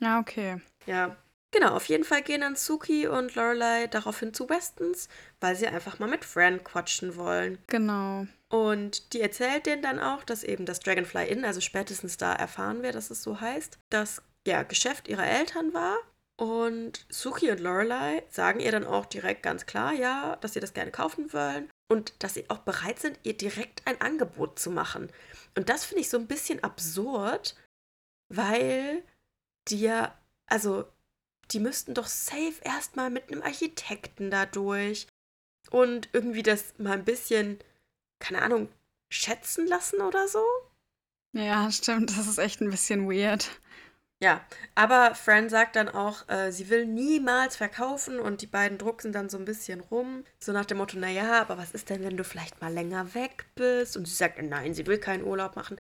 Ja, 0.00 0.18
okay. 0.18 0.60
Ja. 0.86 1.16
Genau, 1.52 1.74
auf 1.74 1.86
jeden 1.86 2.04
Fall 2.04 2.22
gehen 2.22 2.42
dann 2.42 2.54
Suki 2.54 3.08
und 3.08 3.34
Lorelei 3.34 3.88
daraufhin 3.88 4.32
zu 4.32 4.48
Westons, 4.48 5.08
weil 5.40 5.56
sie 5.56 5.66
einfach 5.66 5.98
mal 5.98 6.08
mit 6.08 6.24
Fran 6.24 6.62
quatschen 6.62 7.16
wollen. 7.16 7.58
Genau. 7.66 8.26
Und 8.48 9.12
die 9.12 9.20
erzählt 9.20 9.66
denen 9.66 9.82
dann 9.82 9.98
auch, 9.98 10.24
dass 10.24 10.44
eben 10.44 10.64
das 10.64 10.80
Dragonfly 10.80 11.28
Inn, 11.28 11.44
also 11.44 11.60
spätestens 11.60 12.16
da 12.16 12.32
erfahren 12.32 12.82
wir, 12.82 12.92
dass 12.92 13.10
es 13.10 13.22
so 13.22 13.40
heißt, 13.40 13.78
das 13.90 14.22
ja, 14.46 14.62
Geschäft 14.62 15.08
ihrer 15.08 15.26
Eltern 15.26 15.74
war 15.74 15.96
und 16.40 17.04
Suki 17.10 17.50
und 17.50 17.60
Lorelei 17.60 18.22
sagen 18.30 18.60
ihr 18.60 18.72
dann 18.72 18.86
auch 18.86 19.04
direkt 19.04 19.42
ganz 19.42 19.66
klar, 19.66 19.92
ja, 19.92 20.36
dass 20.36 20.54
sie 20.54 20.60
das 20.60 20.72
gerne 20.72 20.90
kaufen 20.90 21.34
wollen 21.34 21.68
und 21.92 22.14
dass 22.20 22.32
sie 22.32 22.48
auch 22.48 22.60
bereit 22.60 22.98
sind, 22.98 23.18
ihr 23.24 23.36
direkt 23.36 23.86
ein 23.86 24.00
Angebot 24.00 24.58
zu 24.58 24.70
machen. 24.70 25.12
Und 25.54 25.68
das 25.68 25.84
finde 25.84 26.00
ich 26.00 26.08
so 26.08 26.16
ein 26.16 26.26
bisschen 26.26 26.64
absurd, 26.64 27.56
weil 28.32 29.02
die 29.68 29.82
ja, 29.82 30.18
also 30.46 30.86
die 31.50 31.60
müssten 31.60 31.92
doch 31.92 32.06
safe 32.06 32.54
erstmal 32.62 33.10
mit 33.10 33.30
einem 33.30 33.42
Architekten 33.42 34.30
da 34.30 34.46
durch 34.46 35.08
und 35.70 36.08
irgendwie 36.14 36.42
das 36.42 36.72
mal 36.78 36.94
ein 36.94 37.04
bisschen, 37.04 37.58
keine 38.18 38.40
Ahnung, 38.40 38.70
schätzen 39.12 39.66
lassen 39.66 40.00
oder 40.00 40.26
so. 40.26 40.42
Ja, 41.34 41.70
stimmt, 41.70 42.16
das 42.16 42.26
ist 42.26 42.38
echt 42.38 42.62
ein 42.62 42.70
bisschen 42.70 43.10
weird. 43.10 43.60
Ja, 44.22 44.44
aber 44.74 45.14
Fran 45.14 45.48
sagt 45.48 45.76
dann 45.76 45.88
auch, 45.88 46.28
äh, 46.28 46.52
sie 46.52 46.68
will 46.68 46.84
niemals 46.84 47.56
verkaufen 47.56 48.20
und 48.20 48.42
die 48.42 48.46
beiden 48.46 48.76
drucksen 48.76 49.12
dann 49.12 49.30
so 49.30 49.38
ein 49.38 49.46
bisschen 49.46 49.80
rum. 49.80 50.24
So 50.38 50.52
nach 50.52 50.66
dem 50.66 50.76
Motto, 50.76 50.98
naja, 50.98 51.40
aber 51.40 51.56
was 51.56 51.72
ist 51.72 51.88
denn, 51.88 52.04
wenn 52.04 52.18
du 52.18 52.24
vielleicht 52.24 52.60
mal 52.60 52.72
länger 52.72 53.14
weg 53.14 53.46
bist? 53.54 53.96
Und 53.96 54.06
sie 54.06 54.14
sagt, 54.14 54.40
nein, 54.42 54.74
sie 54.74 54.86
will 54.86 54.98
keinen 54.98 55.24
Urlaub 55.24 55.56
machen. 55.56 55.78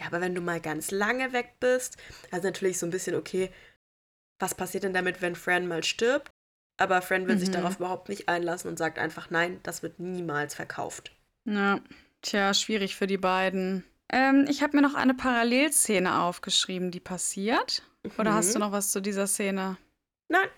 Ja, 0.00 0.06
aber 0.06 0.22
wenn 0.22 0.34
du 0.34 0.40
mal 0.40 0.60
ganz 0.60 0.90
lange 0.90 1.34
weg 1.34 1.56
bist, 1.60 1.98
also 2.30 2.48
natürlich 2.48 2.78
so 2.78 2.86
ein 2.86 2.90
bisschen, 2.90 3.14
okay, 3.14 3.52
was 4.40 4.54
passiert 4.54 4.84
denn 4.84 4.94
damit, 4.94 5.20
wenn 5.20 5.36
Fran 5.36 5.68
mal 5.68 5.84
stirbt? 5.84 6.30
Aber 6.80 7.02
Fran 7.02 7.28
will 7.28 7.34
mhm. 7.34 7.40
sich 7.40 7.50
darauf 7.50 7.76
überhaupt 7.76 8.08
nicht 8.08 8.28
einlassen 8.30 8.70
und 8.70 8.78
sagt 8.78 8.98
einfach, 8.98 9.28
nein, 9.28 9.60
das 9.64 9.82
wird 9.82 10.00
niemals 10.00 10.54
verkauft. 10.54 11.14
Ja, 11.44 11.80
tja, 12.22 12.54
schwierig 12.54 12.96
für 12.96 13.06
die 13.06 13.18
beiden. 13.18 13.84
Ähm, 14.12 14.46
ich 14.48 14.62
habe 14.62 14.76
mir 14.76 14.82
noch 14.82 14.94
eine 14.94 15.14
Parallelszene 15.14 16.20
aufgeschrieben, 16.20 16.90
die 16.90 17.00
passiert. 17.00 17.82
Oder 18.18 18.34
hast 18.34 18.54
du 18.54 18.58
mhm. 18.58 18.66
noch 18.66 18.72
was 18.72 18.92
zu 18.92 19.00
dieser 19.00 19.26
Szene? 19.26 19.78
Nein. 20.28 20.48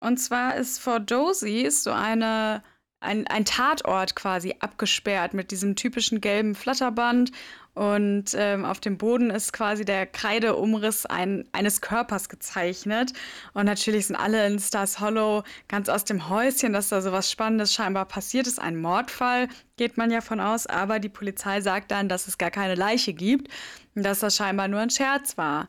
Und 0.00 0.18
zwar 0.18 0.56
ist 0.56 0.78
vor 0.78 0.98
Josie 0.98 1.62
ist 1.62 1.84
so 1.84 1.92
eine 1.92 2.62
ein, 3.02 3.26
ein 3.26 3.44
Tatort 3.44 4.14
quasi 4.14 4.54
abgesperrt 4.60 5.34
mit 5.34 5.50
diesem 5.50 5.76
typischen 5.76 6.20
gelben 6.20 6.54
Flatterband 6.54 7.32
und 7.74 8.34
ähm, 8.36 8.66
auf 8.66 8.80
dem 8.80 8.98
Boden 8.98 9.30
ist 9.30 9.54
quasi 9.54 9.86
der 9.86 10.04
Kreideumriss 10.06 11.06
ein, 11.06 11.48
eines 11.52 11.80
Körpers 11.80 12.28
gezeichnet. 12.28 13.14
Und 13.54 13.64
natürlich 13.64 14.08
sind 14.08 14.16
alle 14.16 14.46
in 14.46 14.58
Stars 14.58 15.00
Hollow 15.00 15.42
ganz 15.68 15.88
aus 15.88 16.04
dem 16.04 16.28
Häuschen, 16.28 16.74
dass 16.74 16.90
da 16.90 17.00
so 17.00 17.12
was 17.12 17.30
Spannendes 17.30 17.72
scheinbar 17.72 18.04
passiert 18.04 18.46
ist. 18.46 18.60
Ein 18.60 18.76
Mordfall, 18.76 19.48
geht 19.78 19.96
man 19.96 20.10
ja 20.10 20.20
von 20.20 20.38
aus. 20.38 20.66
Aber 20.66 20.98
die 20.98 21.08
Polizei 21.08 21.62
sagt 21.62 21.90
dann, 21.90 22.10
dass 22.10 22.28
es 22.28 22.36
gar 22.36 22.50
keine 22.50 22.74
Leiche 22.74 23.14
gibt 23.14 23.48
und 23.94 24.02
dass 24.02 24.20
das 24.20 24.36
scheinbar 24.36 24.68
nur 24.68 24.80
ein 24.80 24.90
Scherz 24.90 25.38
war. 25.38 25.66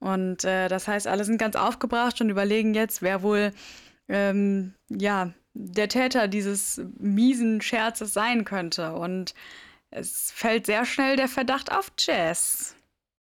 Und 0.00 0.44
äh, 0.44 0.68
das 0.68 0.88
heißt, 0.88 1.06
alle 1.06 1.24
sind 1.24 1.38
ganz 1.38 1.54
aufgebracht 1.54 2.20
und 2.20 2.28
überlegen 2.28 2.74
jetzt, 2.74 3.02
wer 3.02 3.22
wohl 3.22 3.52
ähm, 4.08 4.74
ja, 4.88 5.30
der 5.58 5.88
Täter 5.88 6.28
dieses 6.28 6.80
miesen 6.98 7.60
Scherzes 7.60 8.12
sein 8.12 8.44
könnte. 8.44 8.92
Und 8.92 9.34
es 9.90 10.30
fällt 10.30 10.66
sehr 10.66 10.84
schnell 10.84 11.16
der 11.16 11.28
Verdacht 11.28 11.72
auf 11.72 11.92
Jess. 11.98 12.74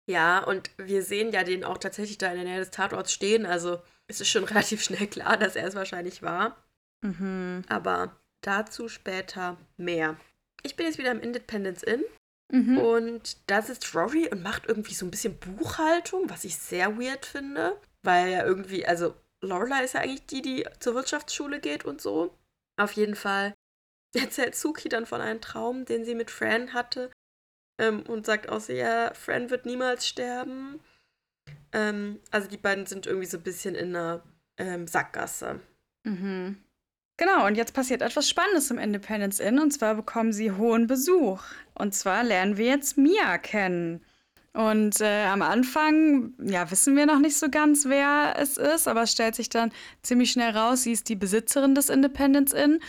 Ja, 0.10 0.40
und 0.40 0.72
wir 0.78 1.04
sehen 1.04 1.32
ja 1.32 1.44
den 1.44 1.64
auch 1.64 1.78
tatsächlich 1.78 2.18
da 2.18 2.28
in 2.30 2.36
der 2.36 2.46
Nähe 2.46 2.60
des 2.60 2.72
Tatorts 2.72 3.14
stehen. 3.14 3.46
Also 3.46 3.80
es 4.08 4.22
ist 4.22 4.30
schon 4.30 4.44
relativ 4.46 4.84
schnell 4.84 5.08
klar, 5.08 5.38
dass 5.38 5.56
er 5.56 5.68
es 5.68 5.76
wahrscheinlich 5.76 6.22
war. 6.22 6.58
Mhm. 7.02 7.64
Aber 7.70 8.16
dazu 8.42 8.90
später 8.90 9.58
mehr. 9.78 10.18
Ich 10.64 10.76
bin 10.76 10.86
jetzt 10.86 10.98
wieder 10.98 11.12
im 11.12 11.22
Independence 11.22 11.84
Inn. 11.84 12.04
Mhm. 12.52 12.78
Und 12.78 13.38
da 13.48 13.62
sitzt 13.62 13.94
Rory 13.94 14.30
und 14.30 14.42
macht 14.42 14.68
irgendwie 14.68 14.94
so 14.94 15.06
ein 15.06 15.12
bisschen 15.12 15.38
Buchhaltung, 15.38 16.30
was 16.30 16.46
ich 16.46 16.58
sehr 16.58 16.98
weird 16.98 17.26
finde. 17.26 17.78
Weil 18.04 18.32
ja 18.32 18.46
irgendwie, 18.46 18.86
also 18.86 19.16
Lorelai 19.48 19.84
ist 19.84 19.94
ja 19.94 20.02
eigentlich 20.02 20.26
die, 20.26 20.42
die 20.42 20.66
zur 20.80 20.96
Wirtschaftsschule 20.96 21.60
geht 21.60 21.86
und 21.86 22.02
so. 22.02 22.36
Auf 22.78 22.92
jeden 22.94 23.16
Fall 23.16 23.54
erzählt 24.16 24.56
Suki 24.56 24.90
dann 24.90 25.06
von 25.06 25.22
einem 25.22 25.42
Traum, 25.42 25.86
den 25.86 26.06
sie 26.06 26.16
mit 26.16 26.32
Fran 26.32 26.74
hatte. 26.74 27.12
Ähm, 27.80 28.04
und 28.04 28.26
sagt 28.26 28.50
auch 28.50 28.60
so, 28.60 28.74
ja, 28.74 29.14
Fran 29.14 29.50
wird 29.50 29.66
niemals 29.66 30.08
sterben. 30.08 30.80
Ähm, 31.72 32.20
also 32.32 32.48
die 32.48 32.58
beiden 32.58 32.86
sind 32.86 33.06
irgendwie 33.06 33.28
so 33.28 33.38
ein 33.38 33.44
bisschen 33.44 33.76
in 33.76 33.96
einer 33.96 34.24
ähm, 34.58 34.88
Sackgasse. 34.88 35.60
Mhm. 36.04 36.64
Genau, 37.18 37.48
und 37.48 37.56
jetzt 37.56 37.74
passiert 37.74 38.04
etwas 38.04 38.30
Spannendes 38.30 38.70
im 38.70 38.78
Independence 38.78 39.40
Inn. 39.40 39.60
Und 39.60 39.72
zwar 39.72 39.96
bekommen 39.96 40.34
sie 40.34 40.52
hohen 40.52 40.88
Besuch. 40.88 41.44
Und 41.74 41.94
zwar 41.94 42.24
lernen 42.24 42.58
wir 42.58 42.66
jetzt 42.66 42.98
Mia 42.98 43.38
kennen. 43.38 44.04
Und 44.58 45.02
äh, 45.02 45.26
am 45.26 45.44
Anfang, 45.44 46.34
ja, 46.44 46.72
wissen 46.72 46.96
wir 46.96 47.06
noch 47.06 47.20
nicht 47.20 47.38
so 47.38 47.48
ganz, 47.48 47.86
wer 47.86 48.34
es 48.40 48.58
ist, 48.58 48.88
aber 48.88 49.04
es 49.04 49.12
stellt 49.12 49.36
sich 49.36 49.50
dann 49.50 49.72
ziemlich 50.02 50.32
schnell 50.32 50.50
raus, 50.50 50.82
sie 50.82 50.94
ist 50.94 51.10
die 51.10 51.16
Besitzerin 51.16 51.76
des 51.76 51.90
Independence 51.90 52.54
Inn. 52.54 52.80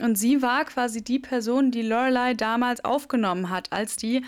Und 0.00 0.16
sie 0.16 0.40
war 0.40 0.64
quasi 0.64 1.04
die 1.04 1.18
Person, 1.18 1.70
die 1.70 1.82
Lorelei 1.82 2.32
damals 2.32 2.82
aufgenommen 2.82 3.50
hat, 3.50 3.70
als 3.74 3.96
die 3.96 4.24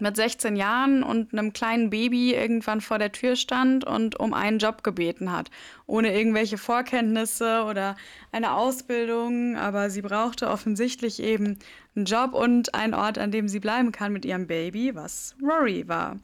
mit 0.00 0.16
16 0.16 0.56
Jahren 0.56 1.02
und 1.02 1.32
einem 1.32 1.52
kleinen 1.52 1.90
Baby 1.90 2.34
irgendwann 2.34 2.80
vor 2.80 2.98
der 2.98 3.12
Tür 3.12 3.36
stand 3.36 3.84
und 3.84 4.18
um 4.18 4.34
einen 4.34 4.58
Job 4.58 4.82
gebeten 4.82 5.32
hat, 5.32 5.50
ohne 5.86 6.16
irgendwelche 6.16 6.58
Vorkenntnisse 6.58 7.64
oder 7.64 7.96
eine 8.32 8.54
Ausbildung, 8.54 9.56
aber 9.56 9.90
sie 9.90 10.02
brauchte 10.02 10.48
offensichtlich 10.48 11.22
eben 11.22 11.58
einen 11.94 12.04
Job 12.04 12.34
und 12.34 12.74
einen 12.74 12.94
Ort, 12.94 13.18
an 13.18 13.30
dem 13.30 13.48
sie 13.48 13.60
bleiben 13.60 13.92
kann 13.92 14.12
mit 14.12 14.24
ihrem 14.24 14.46
Baby, 14.46 14.94
was 14.94 15.34
Rory 15.42 15.88
war. 15.88 16.18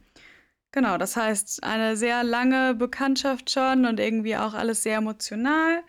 Genau, 0.72 0.96
das 0.96 1.16
heißt, 1.16 1.62
eine 1.64 1.96
sehr 1.96 2.24
lange 2.24 2.74
Bekanntschaft 2.74 3.50
schon 3.50 3.84
und 3.84 4.00
irgendwie 4.00 4.36
auch 4.36 4.54
alles 4.54 4.82
sehr 4.82 4.96
emotional. 4.96 5.82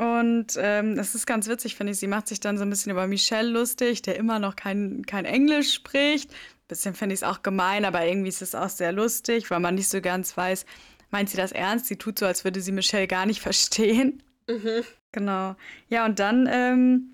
Und 0.00 0.54
ähm, 0.56 0.98
es 0.98 1.14
ist 1.14 1.26
ganz 1.26 1.48
witzig, 1.48 1.74
finde 1.74 1.92
ich. 1.92 1.98
Sie 1.98 2.06
macht 2.06 2.28
sich 2.28 2.40
dann 2.40 2.56
so 2.56 2.62
ein 2.62 2.70
bisschen 2.70 2.92
über 2.92 3.06
Michelle 3.06 3.50
lustig, 3.50 4.00
der 4.00 4.16
immer 4.16 4.38
noch 4.38 4.56
kein, 4.56 5.04
kein 5.04 5.24
Englisch 5.24 5.74
spricht, 5.74 6.32
bisschen 6.70 6.94
finde 6.94 7.14
ich 7.14 7.20
es 7.20 7.24
auch 7.24 7.42
gemein, 7.42 7.84
aber 7.84 8.06
irgendwie 8.06 8.28
ist 8.28 8.42
es 8.42 8.54
auch 8.54 8.70
sehr 8.70 8.92
lustig, 8.92 9.50
weil 9.50 9.60
man 9.60 9.74
nicht 9.74 9.88
so 9.88 10.00
ganz 10.00 10.36
weiß, 10.36 10.64
meint 11.10 11.28
sie 11.28 11.36
das 11.36 11.52
ernst? 11.52 11.86
Sie 11.86 11.96
tut 11.96 12.18
so, 12.18 12.26
als 12.26 12.44
würde 12.44 12.60
sie 12.60 12.72
Michelle 12.72 13.06
gar 13.06 13.26
nicht 13.26 13.40
verstehen. 13.48 14.22
Mhm. 14.48 14.84
Genau. 15.12 15.56
Ja, 15.88 16.06
und 16.06 16.18
dann 16.18 16.48
ähm, 16.50 17.12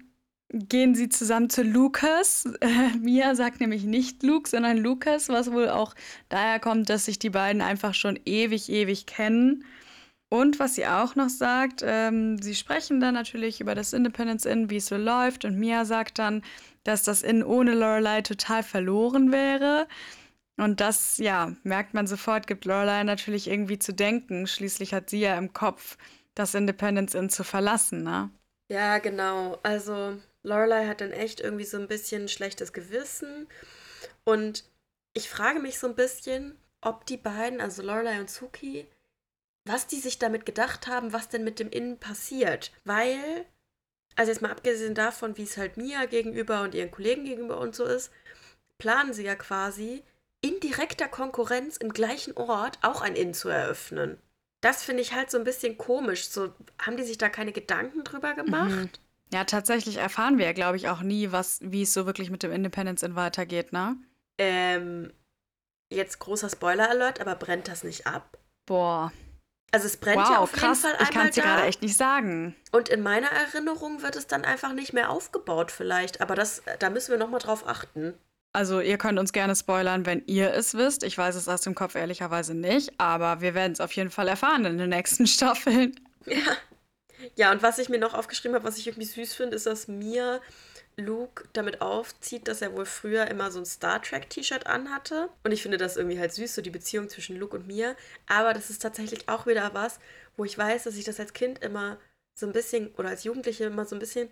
gehen 0.53 0.95
sie 0.95 1.09
zusammen 1.09 1.51
zu 1.51 1.63
Lucas. 1.63 2.45
Äh, 2.61 2.97
Mia 3.01 3.35
sagt 3.35 3.61
nämlich 3.61 3.85
nicht 3.85 4.23
Luke, 4.23 4.49
sondern 4.49 4.79
Lucas, 4.79 5.29
was 5.29 5.51
wohl 5.51 5.69
auch 5.69 5.95
daher 6.29 6.61
kommt, 6.61 6.89
dass 6.89 7.07
sich 7.07 7.19
die 7.19 7.31
beiden 7.31 7.63
einfach 7.63 7.95
schon 7.95 8.19
ewig, 8.25 8.71
ewig 8.71 9.07
kennen. 9.07 9.65
Und 10.29 10.59
was 10.59 10.75
sie 10.75 10.87
auch 10.87 11.15
noch 11.15 11.29
sagt, 11.29 11.83
ähm, 11.85 12.43
sie 12.43 12.57
sprechen 12.57 13.01
dann 13.01 13.15
natürlich 13.15 13.61
über 13.61 13.75
das 13.77 13.93
Independence 13.93 14.45
Inn, 14.45 14.71
wie 14.71 14.77
es 14.77 14.87
so 14.87 14.97
läuft. 14.97 15.45
Und 15.45 15.57
Mia 15.57 15.85
sagt 15.85 16.19
dann, 16.19 16.43
dass 16.87 17.03
das 17.03 17.23
Inn 17.23 17.43
ohne 17.43 17.75
Lorelei 17.75 18.23
total 18.23 18.63
verloren 18.63 19.33
wäre. 19.33 19.89
Und 20.57 20.81
das, 20.81 21.19
ja, 21.19 21.53
merkt 21.65 21.95
man 21.95 22.07
sofort, 22.07 22.47
gibt 22.47 22.65
Lorelei 22.65 23.03
natürlich 23.03 23.49
irgendwie 23.49 23.79
zu 23.79 23.93
denken. 23.93 24.47
Schließlich 24.47 24.95
hat 24.95 25.11
sie 25.11 25.21
ja 25.21 25.37
im 25.37 25.53
Kopf, 25.53 25.99
das 26.35 26.55
Independence 26.55 27.15
Inn 27.15 27.29
zu 27.29 27.45
verlassen, 27.45 28.03
ne? 28.03 28.31
Ja, 28.69 28.99
genau. 28.99 29.59
Also 29.63 30.17
Lorelei 30.43 30.87
hat 30.87 31.01
dann 31.01 31.13
echt 31.13 31.41
irgendwie 31.41 31.65
so 31.65 31.77
ein 31.77 31.89
bisschen 31.89 32.23
ein 32.23 32.29
schlechtes 32.29 32.73
Gewissen. 32.73 33.49
Und 34.25 34.65
ich 35.13 35.29
frage 35.29 35.61
mich 35.61 35.79
so 35.79 35.87
ein 35.87 35.95
bisschen, 35.95 36.57
ob 36.81 37.07
die 37.07 37.17
beiden, 37.17 37.61
also 37.61 37.83
Lorelei 37.83 38.21
und 38.21 38.31
Suki, 38.31 38.87
was 39.65 39.87
die 39.87 40.01
sich 40.01 40.19
damit 40.19 40.47
gedacht 40.47 40.87
haben, 40.87 41.13
was 41.13 41.29
denn 41.29 41.45
mit 41.45 41.59
dem 41.59 41.71
Innen 41.71 41.99
passiert. 41.99 42.73
Weil, 42.85 43.45
also 44.17 44.33
jetzt 44.33 44.43
mal 44.43 44.51
abgesehen 44.51 44.95
davon, 44.95 45.37
wie 45.37 45.45
es 45.45 45.57
halt 45.57 45.77
Mia 45.77 46.07
gegenüber 46.07 46.63
und 46.63 46.75
ihren 46.75 46.91
Kollegen 46.91 47.25
gegenüber 47.25 47.59
und 47.61 47.75
so 47.75 47.85
ist, 47.85 48.11
planen 48.79 49.13
sie 49.13 49.25
ja 49.25 49.35
quasi 49.35 50.03
in 50.41 50.59
direkter 50.61 51.09
Konkurrenz 51.09 51.77
im 51.77 51.93
gleichen 51.93 52.37
Ort 52.37 52.79
auch 52.83 53.01
ein 53.01 53.15
Inn 53.15 53.35
zu 53.35 53.49
eröffnen. 53.49 54.19
Das 54.63 54.83
finde 54.83 55.03
ich 55.03 55.13
halt 55.13 55.31
so 55.31 55.39
ein 55.39 55.45
bisschen 55.45 55.79
komisch. 55.79 56.29
So, 56.29 56.53
haben 56.81 56.97
die 56.97 57.05
sich 57.05 57.19
da 57.19 57.29
keine 57.29 57.53
Gedanken 57.53 58.05
drüber 58.05 58.35
gemacht? 58.35 58.71
Mhm. 58.71 58.91
Ja, 59.33 59.45
tatsächlich 59.45 59.97
erfahren 59.97 60.39
wir 60.39 60.47
ja, 60.47 60.53
glaube 60.53 60.77
ich, 60.77 60.89
auch 60.89 61.03
nie, 61.03 61.33
was, 61.33 61.59
wie 61.63 61.83
es 61.83 61.93
so 61.93 62.07
wirklich 62.07 62.31
mit 62.31 62.43
dem 62.43 62.53
Independence 62.53 63.03
Inn 63.03 63.17
weitergeht, 63.17 63.73
ne? 63.73 63.97
Ähm, 64.39 65.13
jetzt 65.93 66.21
großer 66.21 66.49
Spoiler-Alert, 66.49 67.21
aber 67.21 67.35
brennt 67.35 67.69
das 67.69 67.83
nicht 67.83 68.07
ab? 68.07 68.39
Boah, 68.67 69.13
also 69.73 69.87
es 69.87 69.97
brennt 69.97 70.19
wow, 70.19 70.31
ja 70.31 70.39
auf 70.39 70.53
krass. 70.53 70.83
jeden 70.83 70.83
Fall 70.83 70.93
einmal 70.93 71.03
Ich 71.05 71.11
kann 71.11 71.29
es 71.29 71.35
dir 71.35 71.43
gerade 71.43 71.63
echt 71.65 71.83
nicht 71.83 71.97
sagen. 71.97 72.57
Und 72.73 72.89
in 72.89 73.03
meiner 73.03 73.29
Erinnerung 73.29 74.03
wird 74.03 74.17
es 74.17 74.27
dann 74.27 74.45
einfach 74.45 74.73
nicht 74.73 74.93
mehr 74.93 75.11
aufgebaut 75.11 75.71
vielleicht. 75.71 76.21
Aber 76.21 76.35
das, 76.35 76.63
da 76.79 76.91
müssen 76.91 77.11
wir 77.11 77.19
nochmal 77.19 77.41
drauf 77.41 77.67
achten. 77.67 78.15
Also 78.53 78.81
ihr 78.81 78.97
könnt 78.97 79.19
uns 79.19 79.33
gerne 79.33 79.55
spoilern, 79.55 80.07
wenn 80.07 80.23
ihr 80.27 80.55
es 80.55 80.75
wisst. 80.75 81.03
Ich 81.03 81.19
weiß 81.19 81.35
es 81.35 81.49
aus 81.49 81.61
dem 81.61 81.75
Kopf 81.75 81.95
ehrlicherweise 81.95 82.55
nicht. 82.55 82.99
Aber 82.99 83.41
wir 83.41 83.55
werden 83.55 83.73
es 83.73 83.81
auf 83.81 83.93
jeden 83.93 84.11
Fall 84.11 84.29
erfahren 84.29 84.65
in 84.65 84.79
den 84.79 84.91
nächsten 84.91 85.27
Staffeln. 85.27 85.95
Ja. 86.25 86.57
Ja, 87.35 87.51
und 87.51 87.63
was 87.63 87.79
ich 87.79 87.89
mir 87.89 87.99
noch 87.99 88.15
aufgeschrieben 88.15 88.55
habe, 88.55 88.65
was 88.65 88.79
ich 88.79 88.87
irgendwie 88.87 89.07
süß 89.07 89.35
finde, 89.35 89.57
ist, 89.57 89.67
dass 89.67 89.89
mir 89.89 90.41
Luke 90.97 91.49
damit 91.53 91.83
aufzieht, 91.83 92.49
dass 92.49 92.63
er 92.63 92.73
wohl 92.73 92.87
früher 92.87 93.27
immer 93.29 93.51
so 93.51 93.59
ein 93.59 93.67
Star 93.67 94.01
Trek-T-Shirt 94.01 94.67
anhatte. 94.67 95.29
Und 95.45 95.53
ich 95.53 95.63
finde 95.63 95.77
das 95.77 95.97
irgendwie 95.97 96.19
halt 96.19 96.33
süß, 96.33 96.55
so 96.55 96.63
die 96.63 96.71
Beziehung 96.71 97.09
zwischen 97.09 97.37
Luke 97.37 97.57
und 97.57 97.67
mir. 97.67 97.97
Aber 98.27 98.55
das 98.55 98.71
ist 98.71 98.81
tatsächlich 98.81 99.29
auch 99.29 99.47
wieder 99.47 99.75
was, 99.75 100.01
wo 100.37 100.45
ich 100.45 100.57
weiß, 100.57 100.85
dass 100.85 100.97
ich 100.97 101.05
das 101.05 101.21
als 101.21 101.35
Kind 101.35 101.63
immer 101.63 101.99
so 102.35 102.47
ein 102.47 102.53
bisschen 102.53 102.95
oder 102.95 103.11
als 103.11 103.25
Jugendliche 103.25 103.65
immer 103.65 103.85
so 103.85 103.95
ein 103.97 104.01
bisschen. 104.01 104.31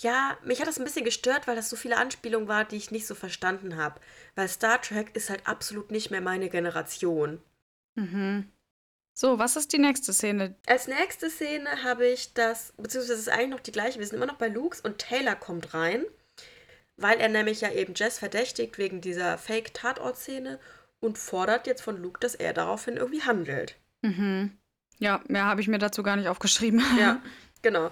Ja, 0.00 0.38
mich 0.44 0.60
hat 0.60 0.66
das 0.66 0.78
ein 0.78 0.84
bisschen 0.84 1.04
gestört, 1.04 1.46
weil 1.46 1.56
das 1.56 1.68
so 1.70 1.76
viele 1.76 1.98
Anspielungen 1.98 2.48
war, 2.48 2.64
die 2.64 2.76
ich 2.76 2.90
nicht 2.90 3.06
so 3.06 3.14
verstanden 3.14 3.76
habe. 3.76 4.00
Weil 4.34 4.48
Star 4.48 4.80
Trek 4.80 5.14
ist 5.14 5.30
halt 5.30 5.46
absolut 5.46 5.90
nicht 5.90 6.10
mehr 6.10 6.22
meine 6.22 6.48
Generation. 6.48 7.40
Mhm. 7.94 8.50
So, 9.20 9.38
was 9.38 9.54
ist 9.54 9.74
die 9.74 9.78
nächste 9.78 10.14
Szene? 10.14 10.54
Als 10.66 10.88
nächste 10.88 11.28
Szene 11.28 11.82
habe 11.84 12.06
ich 12.06 12.32
das, 12.32 12.72
beziehungsweise 12.78 13.12
es 13.12 13.20
ist 13.20 13.28
eigentlich 13.28 13.50
noch 13.50 13.60
die 13.60 13.70
gleiche, 13.70 13.98
wir 13.98 14.06
sind 14.06 14.16
immer 14.16 14.24
noch 14.24 14.38
bei 14.38 14.48
Lukes 14.48 14.80
und 14.80 14.96
Taylor 14.96 15.34
kommt 15.34 15.74
rein, 15.74 16.06
weil 16.96 17.20
er 17.20 17.28
nämlich 17.28 17.60
ja 17.60 17.70
eben 17.70 17.92
Jess 17.94 18.18
verdächtigt 18.18 18.78
wegen 18.78 19.02
dieser 19.02 19.36
Fake-Tatort-Szene 19.36 20.58
und 21.00 21.18
fordert 21.18 21.66
jetzt 21.66 21.82
von 21.82 22.00
Luke, 22.00 22.18
dass 22.20 22.34
er 22.34 22.54
daraufhin 22.54 22.96
irgendwie 22.96 23.22
handelt. 23.22 23.76
Mhm. 24.00 24.56
Ja, 25.00 25.20
mehr 25.28 25.44
habe 25.44 25.60
ich 25.60 25.68
mir 25.68 25.78
dazu 25.78 26.02
gar 26.02 26.16
nicht 26.16 26.28
aufgeschrieben. 26.28 26.82
Ja, 26.98 27.20
genau. 27.60 27.90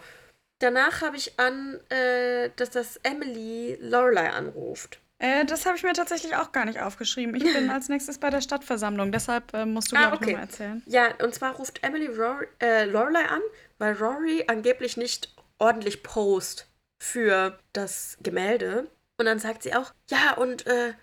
Danach 0.60 1.02
habe 1.02 1.18
ich 1.18 1.38
an, 1.38 1.78
äh, 1.90 2.48
dass 2.56 2.70
das 2.70 2.96
Emily 3.02 3.76
Lorelei 3.82 4.30
anruft. 4.30 4.98
Äh, 5.18 5.44
das 5.44 5.66
habe 5.66 5.76
ich 5.76 5.82
mir 5.82 5.92
tatsächlich 5.92 6.36
auch 6.36 6.52
gar 6.52 6.64
nicht 6.64 6.80
aufgeschrieben. 6.80 7.34
Ich 7.34 7.52
bin 7.52 7.70
als 7.70 7.88
nächstes 7.88 8.18
bei 8.18 8.30
der 8.30 8.40
Stadtversammlung, 8.40 9.12
deshalb 9.12 9.52
äh, 9.52 9.66
musst 9.66 9.92
du, 9.92 9.96
ah, 9.96 10.12
okay. 10.12 10.32
nochmal 10.32 10.42
erzählen. 10.42 10.82
Ja, 10.86 11.14
und 11.22 11.34
zwar 11.34 11.54
ruft 11.56 11.82
Emily 11.82 12.06
Rory, 12.06 12.46
äh, 12.60 12.84
Lorelei 12.84 13.24
an, 13.24 13.40
weil 13.78 13.94
Rory 13.94 14.44
angeblich 14.46 14.96
nicht 14.96 15.34
ordentlich 15.58 16.02
post 16.02 16.68
für 17.02 17.58
das 17.72 18.16
Gemälde. 18.22 18.88
Und 19.18 19.26
dann 19.26 19.40
sagt 19.40 19.64
sie 19.64 19.74
auch, 19.74 19.92
ja, 20.08 20.34
und 20.34 20.66
äh, 20.66 20.94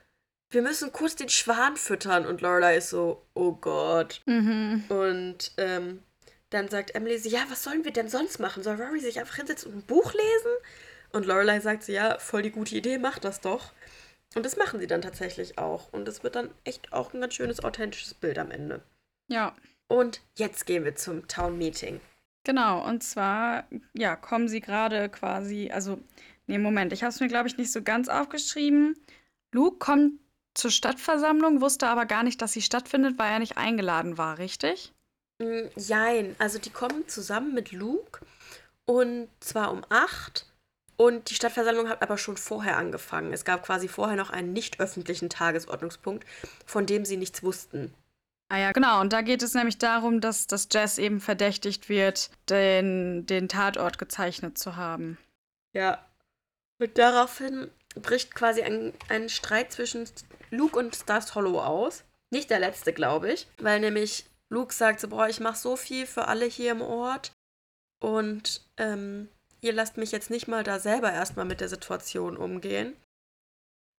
wir 0.49 0.61
müssen 0.61 0.93
kurz 0.93 1.15
den 1.15 1.29
Schwan 1.29 1.75
füttern. 1.75 2.25
Und 2.25 2.39
Lorelei 2.41 2.77
ist 2.77 2.89
so, 2.89 3.25
oh 3.33 3.51
Gott. 3.53 4.21
Mhm. 4.25 4.85
Und 4.87 5.51
ähm, 5.57 6.01
dann 6.49 6.69
sagt 6.69 6.95
Emily 6.95 7.17
so, 7.17 7.27
ja, 7.27 7.41
was 7.49 7.63
sollen 7.63 7.83
wir 7.83 7.91
denn 7.91 8.07
sonst 8.07 8.39
machen? 8.39 8.63
Soll 8.63 8.81
Rory 8.81 9.01
sich 9.01 9.19
einfach 9.19 9.35
hinsetzen 9.35 9.73
und 9.73 9.79
ein 9.79 9.85
Buch 9.85 10.13
lesen? 10.13 10.51
Und 11.11 11.25
Lorelei 11.25 11.59
sagt 11.59 11.83
so, 11.83 11.91
ja, 11.91 12.17
voll 12.19 12.41
die 12.41 12.51
gute 12.51 12.75
Idee, 12.75 12.97
mach 12.97 13.19
das 13.19 13.41
doch. 13.41 13.73
Und 14.35 14.45
das 14.45 14.57
machen 14.57 14.79
sie 14.79 14.87
dann 14.87 15.01
tatsächlich 15.01 15.57
auch. 15.57 15.91
Und 15.91 16.07
es 16.07 16.23
wird 16.23 16.35
dann 16.35 16.49
echt 16.63 16.93
auch 16.93 17.13
ein 17.13 17.21
ganz 17.21 17.33
schönes, 17.33 17.63
authentisches 17.63 18.13
Bild 18.13 18.37
am 18.37 18.51
Ende. 18.51 18.83
Ja. 19.27 19.55
Und 19.87 20.21
jetzt 20.37 20.65
gehen 20.65 20.83
wir 20.83 20.95
zum 20.95 21.27
Town 21.27 21.57
Meeting. 21.57 22.01
Genau, 22.43 22.85
und 22.87 23.01
zwar, 23.03 23.65
ja, 23.93 24.15
kommen 24.15 24.47
sie 24.47 24.61
gerade 24.61 25.09
quasi, 25.09 25.71
also, 25.71 25.99
nee, 26.45 26.59
Moment, 26.59 26.93
ich 26.93 27.01
habe 27.01 27.09
es 27.09 27.19
mir, 27.19 27.27
glaube 27.27 27.47
ich, 27.47 27.57
nicht 27.57 27.71
so 27.71 27.81
ganz 27.81 28.07
aufgeschrieben. 28.07 28.95
Luke 29.51 29.77
kommt 29.77 30.19
zur 30.53 30.69
Stadtversammlung, 30.69 31.61
wusste 31.61 31.87
aber 31.87 32.05
gar 32.05 32.23
nicht, 32.23 32.41
dass 32.41 32.53
sie 32.53 32.61
stattfindet, 32.61 33.17
weil 33.17 33.31
er 33.31 33.39
nicht 33.39 33.57
eingeladen 33.57 34.17
war, 34.17 34.37
richtig? 34.37 34.93
Mm, 35.39 35.67
jein, 35.75 36.35
also 36.37 36.59
die 36.59 36.69
kommen 36.69 37.07
zusammen 37.07 37.53
mit 37.53 37.71
Luke 37.71 38.21
und 38.85 39.27
zwar 39.39 39.71
um 39.71 39.83
acht 39.89 40.45
Und 41.05 41.29
die 41.29 41.35
Stadtversammlung 41.35 41.87
hat 41.87 42.01
aber 42.01 42.17
schon 42.17 42.35
vorher 42.35 42.77
angefangen. 42.77 43.31
Es 43.31 43.45
gab 43.45 43.61
quasi 43.61 43.87
vorher 43.87 44.17
noch 44.17 44.31
einen 44.31 44.53
nicht 44.53 44.79
öffentlichen 44.79 45.29
Tagesordnungspunkt, 45.29 46.25
von 46.65 46.87
dem 46.87 47.05
sie 47.05 47.15
nichts 47.15 47.43
wussten. 47.43 47.93
Ah 48.49 48.57
ja, 48.57 48.71
genau. 48.71 49.01
Und 49.01 49.13
da 49.13 49.21
geht 49.21 49.43
es 49.43 49.53
nämlich 49.53 49.77
darum, 49.77 50.19
dass, 50.19 50.47
dass 50.47 50.67
Jess 50.71 50.97
eben 50.97 51.21
verdächtigt 51.21 51.89
wird, 51.89 52.31
den, 52.49 53.27
den 53.27 53.47
Tatort 53.47 53.99
gezeichnet 53.99 54.57
zu 54.57 54.77
haben. 54.77 55.19
Ja. 55.73 56.03
Und 56.79 56.97
daraufhin 56.97 57.69
bricht 57.93 58.33
quasi 58.33 58.63
ein, 58.63 58.91
ein 59.07 59.29
Streit 59.29 59.73
zwischen 59.73 60.09
Luke 60.49 60.75
und 60.75 60.95
Stars 60.95 61.35
Hollow 61.35 61.61
aus. 61.61 62.03
Nicht 62.31 62.49
der 62.49 62.59
letzte, 62.59 62.93
glaube 62.93 63.31
ich. 63.31 63.47
Weil 63.59 63.79
nämlich 63.79 64.25
Luke 64.49 64.73
sagt 64.73 65.01
so, 65.01 65.09
boah, 65.09 65.29
ich 65.29 65.39
mache 65.39 65.59
so 65.59 65.75
viel 65.75 66.07
für 66.07 66.27
alle 66.27 66.45
hier 66.45 66.71
im 66.71 66.81
Ort. 66.81 67.31
Und 68.01 68.65
ähm, 68.77 69.29
ihr 69.61 69.73
lasst 69.73 69.97
mich 69.97 70.11
jetzt 70.11 70.29
nicht 70.29 70.47
mal 70.47 70.63
da 70.63 70.79
selber 70.79 71.11
erstmal 71.11 71.45
mit 71.45 71.61
der 71.61 71.69
Situation 71.69 72.37
umgehen. 72.37 72.95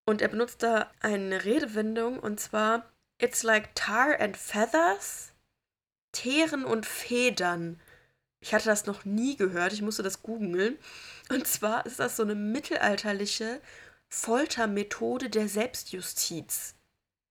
Und 0.04 0.22
er 0.22 0.28
benutzt 0.28 0.62
da 0.62 0.90
eine 1.00 1.44
Redewendung 1.44 2.18
und 2.18 2.38
zwar 2.38 2.90
It's 3.20 3.42
like 3.42 3.75
tar 3.75 4.20
and 4.20 4.36
feathers. 4.36 5.32
Teeren 6.12 6.64
und 6.64 6.86
Federn. 6.86 7.80
Ich 8.40 8.54
hatte 8.54 8.66
das 8.66 8.86
noch 8.86 9.04
nie 9.04 9.36
gehört, 9.36 9.72
ich 9.72 9.82
musste 9.82 10.02
das 10.02 10.22
googeln. 10.22 10.78
Und 11.30 11.46
zwar 11.46 11.84
ist 11.86 11.98
das 11.98 12.16
so 12.16 12.22
eine 12.22 12.34
mittelalterliche 12.34 13.60
Foltermethode 14.08 15.30
der 15.30 15.48
Selbstjustiz. 15.48 16.75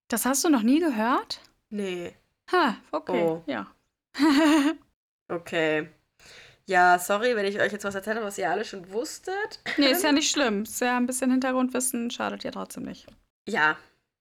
Das 0.07 0.25
hast 0.25 0.43
du 0.43 0.49
noch 0.49 0.61
nie 0.61 0.79
gehört? 0.79 1.41
Nee. 1.69 2.15
Ha, 2.51 2.77
okay. 2.91 3.23
Oh. 3.23 3.43
Ja. 3.45 3.73
okay. 5.29 5.89
Ja, 6.67 6.97
sorry, 6.97 7.35
wenn 7.35 7.45
ich 7.45 7.59
euch 7.59 7.71
jetzt 7.71 7.85
was 7.85 7.95
erzählt 7.95 8.17
habe, 8.17 8.25
was 8.25 8.37
ihr 8.37 8.49
alle 8.49 8.65
schon 8.65 8.91
wusstet. 8.91 9.59
Nee, 9.77 9.91
ist 9.91 10.03
ja 10.03 10.11
nicht 10.13 10.31
schlimm. 10.31 10.63
Ist 10.63 10.81
ja 10.81 10.97
ein 10.97 11.05
bisschen 11.05 11.31
Hintergrundwissen, 11.31 12.09
schadet 12.09 12.43
ja 12.43 12.51
trotzdem 12.51 12.83
nicht. 12.83 13.05
Ja, 13.47 13.77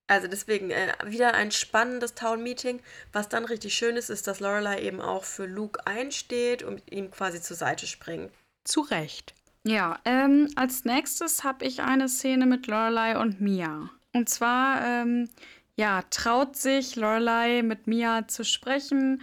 also 0.07 0.29
deswegen 0.29 0.71
äh, 0.71 0.93
wieder 1.07 1.35
ein 1.35 1.51
spannendes 1.51 2.15
Town-Meeting. 2.15 2.81
Was 3.13 3.31
dann 3.31 3.47
richtig 3.47 3.75
schön 3.75 3.97
ist, 3.97 4.11
ist, 4.11 4.27
dass 4.27 4.41
Lorelei 4.41 4.83
eben 4.83 5.01
auch 5.01 5.25
für 5.25 5.47
Luke 5.47 5.87
einsteht 5.87 6.63
und 6.63 6.83
ihm 6.91 7.11
quasi 7.11 7.41
zur 7.41 7.57
Seite 7.57 7.87
springt. 7.87 8.31
Zu 8.65 8.83
Recht. 8.83 9.35
Ja, 9.67 9.99
ähm, 10.05 10.51
als 10.57 10.85
nächstes 10.85 11.43
habe 11.43 11.65
ich 11.65 11.81
eine 11.81 12.11
Szene 12.11 12.45
mit 12.45 12.67
Lorelei 12.67 13.19
und 13.19 13.41
Mia. 13.41 13.89
Und 14.13 14.29
zwar, 14.29 14.85
ähm, 14.85 15.31
ja, 15.77 16.03
traut 16.11 16.57
sich 16.57 16.97
Lorelei 16.97 17.63
mit 17.63 17.87
Mia 17.87 18.29
zu 18.29 18.45
sprechen. 18.45 19.23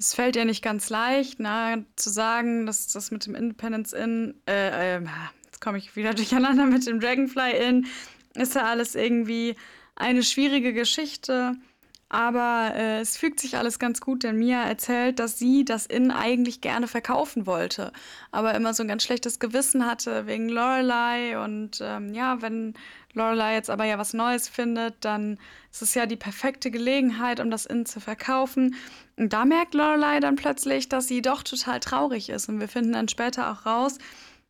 Es 0.00 0.14
fällt 0.14 0.34
ihr 0.34 0.46
nicht 0.46 0.62
ganz 0.64 0.88
leicht, 0.88 1.40
ne, 1.40 1.84
zu 1.94 2.08
sagen, 2.08 2.64
dass 2.64 2.88
das 2.88 3.10
mit 3.10 3.26
dem 3.26 3.34
Independence 3.34 3.92
Inn, 3.92 4.34
äh, 4.48 4.96
äh, 4.96 5.02
jetzt 5.44 5.60
komme 5.60 5.76
ich 5.76 5.94
wieder 5.94 6.14
durcheinander 6.14 6.64
mit 6.64 6.86
dem 6.86 7.00
Dragonfly 7.00 7.68
Inn, 7.68 7.86
ist 8.34 8.54
ja 8.54 8.64
alles 8.64 8.94
irgendwie 8.94 9.56
eine 9.96 10.22
schwierige 10.22 10.72
Geschichte. 10.72 11.54
Aber 12.12 12.72
äh, 12.74 12.98
es 12.98 13.16
fügt 13.16 13.38
sich 13.38 13.56
alles 13.56 13.78
ganz 13.78 14.00
gut, 14.00 14.24
denn 14.24 14.36
Mia 14.36 14.64
erzählt, 14.64 15.20
dass 15.20 15.38
sie 15.38 15.64
das 15.64 15.86
Inn 15.86 16.10
eigentlich 16.10 16.60
gerne 16.60 16.88
verkaufen 16.88 17.46
wollte, 17.46 17.92
aber 18.32 18.54
immer 18.56 18.74
so 18.74 18.82
ein 18.82 18.88
ganz 18.88 19.04
schlechtes 19.04 19.38
Gewissen 19.38 19.86
hatte 19.86 20.26
wegen 20.26 20.48
Lorelei. 20.48 21.40
Und 21.42 21.78
ähm, 21.80 22.12
ja, 22.12 22.42
wenn 22.42 22.74
Lorelei 23.12 23.54
jetzt 23.54 23.70
aber 23.70 23.84
ja 23.84 23.96
was 23.96 24.12
Neues 24.12 24.48
findet, 24.48 24.96
dann 25.04 25.38
ist 25.70 25.82
es 25.82 25.94
ja 25.94 26.06
die 26.06 26.16
perfekte 26.16 26.72
Gelegenheit, 26.72 27.38
um 27.38 27.48
das 27.48 27.64
Inn 27.64 27.86
zu 27.86 28.00
verkaufen. 28.00 28.74
Und 29.16 29.32
da 29.32 29.44
merkt 29.44 29.74
Lorelei 29.74 30.18
dann 30.18 30.34
plötzlich, 30.34 30.88
dass 30.88 31.06
sie 31.06 31.22
doch 31.22 31.44
total 31.44 31.78
traurig 31.78 32.28
ist. 32.28 32.48
Und 32.48 32.58
wir 32.58 32.68
finden 32.68 32.94
dann 32.94 33.06
später 33.06 33.52
auch 33.52 33.66
raus, 33.66 33.98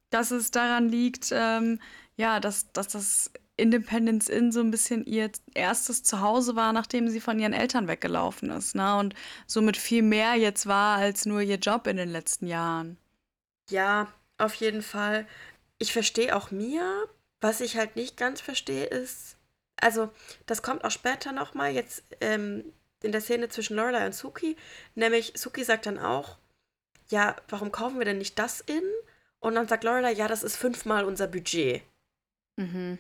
dass 0.09 0.31
es 0.31 0.51
daran 0.51 0.89
liegt, 0.89 1.29
ähm, 1.31 1.79
ja, 2.17 2.41
dass, 2.41 2.73
dass 2.73 2.89
das 2.89 3.31
Independence 3.61 4.29
Inn 4.29 4.53
so 4.53 4.61
ein 4.61 4.71
bisschen 4.71 5.05
ihr 5.05 5.31
erstes 5.55 6.03
Zuhause 6.03 6.57
war, 6.57 6.73
nachdem 6.73 7.09
sie 7.09 7.21
von 7.21 7.39
ihren 7.39 7.53
Eltern 7.53 7.89
weggelaufen 7.89 8.51
ist. 8.51 8.75
Ne? 8.75 8.97
Und 8.97 9.15
somit 9.47 9.77
viel 9.77 10.03
mehr 10.03 10.35
jetzt 10.35 10.67
war 10.67 10.97
als 10.97 11.27
nur 11.27 11.41
ihr 11.43 11.59
Job 11.59 11.87
in 11.87 11.97
den 11.97 12.09
letzten 12.09 12.47
Jahren. 12.47 12.97
Ja, 13.69 14.13
auf 14.39 14.55
jeden 14.55 14.83
Fall. 14.83 15.27
Ich 15.79 15.93
verstehe 15.93 16.35
auch 16.35 16.51
Mia. 16.51 17.05
Was 17.41 17.61
ich 17.61 17.77
halt 17.77 17.97
nicht 17.97 18.19
ganz 18.19 18.43
verstehe, 18.43 18.85
ist, 18.85 19.37
also 19.77 20.11
das 20.45 20.61
kommt 20.61 20.85
auch 20.85 20.91
später 20.91 21.33
nochmal, 21.33 21.73
jetzt 21.73 22.03
ähm, 22.21 22.65
in 23.03 23.13
der 23.13 23.23
Szene 23.23 23.49
zwischen 23.49 23.77
Lorelei 23.77 24.05
und 24.05 24.15
Suki. 24.15 24.57
Nämlich, 24.95 25.33
Suki 25.37 25.65
sagt 25.65 25.87
dann 25.87 25.99
auch, 25.99 26.37
ja, 27.09 27.37
warum 27.49 27.73
kaufen 27.73 27.99
wir 27.99 28.05
denn 28.05 28.19
nicht 28.19 28.39
das 28.39 28.61
in? 28.61 28.83
Und 29.39 29.55
dann 29.55 29.69
sagt 29.69 29.85
Lorelei, 29.85 30.13
ja, 30.13 30.29
das 30.29 30.43
ist 30.43 30.57
fünfmal 30.57 31.05
unser 31.05 31.27
Budget. 31.27 31.83
Mhm. 32.57 32.99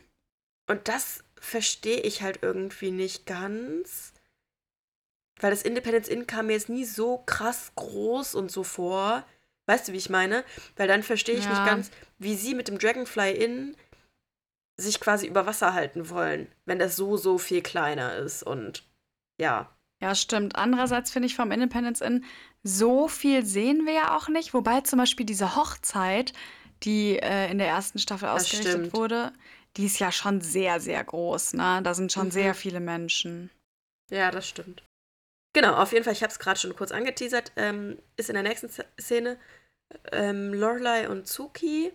Und 0.66 0.88
das 0.88 1.24
verstehe 1.40 2.00
ich 2.00 2.22
halt 2.22 2.40
irgendwie 2.42 2.90
nicht 2.90 3.26
ganz. 3.26 4.12
Weil 5.40 5.50
das 5.50 5.62
Independence 5.62 6.08
Inn 6.08 6.26
kam 6.26 6.46
mir 6.46 6.52
jetzt 6.52 6.68
nie 6.68 6.84
so 6.84 7.18
krass 7.18 7.72
groß 7.74 8.34
und 8.34 8.50
so 8.50 8.62
vor. 8.62 9.24
Weißt 9.66 9.88
du, 9.88 9.92
wie 9.92 9.98
ich 9.98 10.10
meine? 10.10 10.44
Weil 10.76 10.88
dann 10.88 11.02
verstehe 11.02 11.36
ich 11.36 11.44
ja. 11.44 11.50
nicht 11.50 11.64
ganz, 11.64 11.90
wie 12.18 12.34
sie 12.34 12.54
mit 12.54 12.68
dem 12.68 12.78
Dragonfly 12.78 13.32
Inn 13.32 13.76
sich 14.76 15.00
quasi 15.00 15.26
über 15.26 15.46
Wasser 15.46 15.74
halten 15.74 16.08
wollen, 16.08 16.48
wenn 16.64 16.78
das 16.78 16.96
so, 16.96 17.16
so 17.16 17.38
viel 17.38 17.62
kleiner 17.62 18.16
ist. 18.16 18.42
Und 18.42 18.84
ja. 19.38 19.70
Ja, 20.00 20.14
stimmt. 20.14 20.56
Andererseits 20.56 21.10
finde 21.10 21.26
ich 21.26 21.36
vom 21.36 21.52
Independence 21.52 22.00
Inn, 22.00 22.24
so 22.62 23.08
viel 23.08 23.44
sehen 23.44 23.86
wir 23.86 23.92
ja 23.92 24.16
auch 24.16 24.28
nicht. 24.28 24.54
Wobei 24.54 24.80
zum 24.80 24.98
Beispiel 24.98 25.26
diese 25.26 25.56
Hochzeit, 25.56 26.32
die 26.82 27.18
äh, 27.18 27.50
in 27.50 27.58
der 27.58 27.68
ersten 27.68 27.98
Staffel 27.98 28.28
ausgerichtet 28.28 28.92
wurde, 28.92 29.32
die 29.76 29.86
ist 29.86 30.00
ja 30.00 30.10
schon 30.10 30.40
sehr, 30.40 30.80
sehr 30.80 31.02
groß, 31.02 31.54
ne? 31.54 31.80
Da 31.82 31.94
sind 31.94 32.12
schon 32.12 32.26
mhm. 32.26 32.32
sehr 32.32 32.54
viele 32.54 32.80
Menschen. 32.80 33.50
Ja, 34.10 34.30
das 34.30 34.48
stimmt. 34.48 34.82
Genau, 35.52 35.74
auf 35.74 35.92
jeden 35.92 36.04
Fall, 36.04 36.12
ich 36.12 36.22
habe 36.22 36.32
es 36.32 36.38
gerade 36.38 36.58
schon 36.58 36.76
kurz 36.76 36.92
angeteasert, 36.92 37.52
ähm, 37.56 37.98
ist 38.16 38.28
in 38.28 38.34
der 38.34 38.42
nächsten 38.42 38.68
Szene 39.00 39.38
ähm, 40.12 40.52
Lorelei 40.54 41.08
und 41.08 41.26
Suki. 41.26 41.92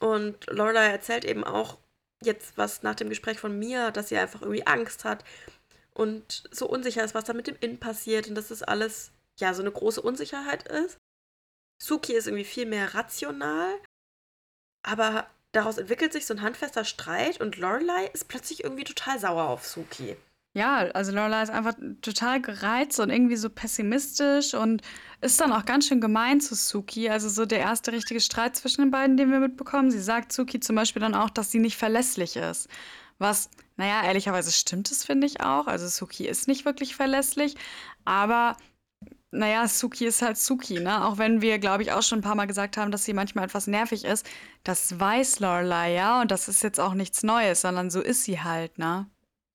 Und 0.00 0.46
Lorelei 0.48 0.86
erzählt 0.88 1.24
eben 1.24 1.44
auch 1.44 1.78
jetzt 2.22 2.56
was 2.56 2.82
nach 2.82 2.94
dem 2.94 3.08
Gespräch 3.08 3.38
von 3.38 3.58
Mia, 3.58 3.90
dass 3.90 4.08
sie 4.08 4.18
einfach 4.18 4.42
irgendwie 4.42 4.66
Angst 4.66 5.04
hat 5.04 5.24
und 5.92 6.44
so 6.50 6.68
unsicher 6.68 7.04
ist, 7.04 7.14
was 7.14 7.24
da 7.24 7.32
mit 7.32 7.46
dem 7.46 7.56
Inn 7.60 7.78
passiert 7.78 8.28
und 8.28 8.34
dass 8.34 8.48
das 8.48 8.62
alles 8.62 9.12
ja 9.38 9.54
so 9.54 9.62
eine 9.62 9.72
große 9.72 10.02
Unsicherheit 10.02 10.66
ist. 10.68 10.98
Suki 11.82 12.14
ist 12.14 12.26
irgendwie 12.26 12.44
viel 12.44 12.66
mehr 12.66 12.94
rational, 12.94 13.74
aber 14.82 15.28
daraus 15.56 15.78
entwickelt 15.78 16.12
sich 16.12 16.26
so 16.26 16.34
ein 16.34 16.42
handfester 16.42 16.84
Streit 16.84 17.40
und 17.40 17.56
Lorelei 17.56 18.10
ist 18.12 18.28
plötzlich 18.28 18.64
irgendwie 18.64 18.84
total 18.84 19.18
sauer 19.18 19.44
auf 19.44 19.66
Suki. 19.66 20.16
Ja, 20.56 20.76
also 20.94 21.10
Lorelei 21.10 21.42
ist 21.42 21.50
einfach 21.50 21.74
total 22.00 22.40
gereizt 22.40 23.00
und 23.00 23.10
irgendwie 23.10 23.34
so 23.34 23.50
pessimistisch 23.50 24.54
und 24.54 24.82
ist 25.20 25.40
dann 25.40 25.52
auch 25.52 25.64
ganz 25.64 25.88
schön 25.88 26.00
gemein 26.00 26.40
zu 26.40 26.54
Suki. 26.54 27.08
Also 27.08 27.28
so 27.28 27.44
der 27.44 27.58
erste 27.58 27.90
richtige 27.90 28.20
Streit 28.20 28.54
zwischen 28.54 28.82
den 28.82 28.92
beiden, 28.92 29.16
den 29.16 29.32
wir 29.32 29.40
mitbekommen. 29.40 29.90
Sie 29.90 30.00
sagt 30.00 30.32
Suki 30.32 30.60
zum 30.60 30.76
Beispiel 30.76 31.02
dann 31.02 31.16
auch, 31.16 31.30
dass 31.30 31.50
sie 31.50 31.58
nicht 31.58 31.76
verlässlich 31.76 32.36
ist. 32.36 32.68
Was, 33.18 33.50
naja, 33.76 34.04
ehrlicherweise 34.04 34.52
stimmt 34.52 34.92
es, 34.92 35.04
finde 35.04 35.26
ich 35.26 35.40
auch. 35.40 35.66
Also 35.66 35.88
Suki 35.88 36.28
ist 36.28 36.46
nicht 36.46 36.64
wirklich 36.64 36.94
verlässlich, 36.94 37.56
aber 38.04 38.56
naja, 39.34 39.66
Suki 39.68 40.06
ist 40.06 40.22
halt 40.22 40.38
Suki, 40.38 40.80
ne? 40.80 41.04
Auch 41.04 41.18
wenn 41.18 41.42
wir, 41.42 41.58
glaube 41.58 41.82
ich, 41.82 41.92
auch 41.92 42.02
schon 42.02 42.20
ein 42.20 42.22
paar 42.22 42.34
Mal 42.34 42.46
gesagt 42.46 42.76
haben, 42.76 42.90
dass 42.90 43.04
sie 43.04 43.12
manchmal 43.12 43.44
etwas 43.44 43.66
nervig 43.66 44.04
ist. 44.04 44.26
Das 44.62 44.98
weiß 44.98 45.40
Lorelei, 45.40 45.94
ja. 45.94 46.20
Und 46.20 46.30
das 46.30 46.48
ist 46.48 46.62
jetzt 46.62 46.80
auch 46.80 46.94
nichts 46.94 47.22
Neues, 47.22 47.60
sondern 47.60 47.90
so 47.90 48.00
ist 48.00 48.24
sie 48.24 48.40
halt, 48.40 48.78
ne? 48.78 49.06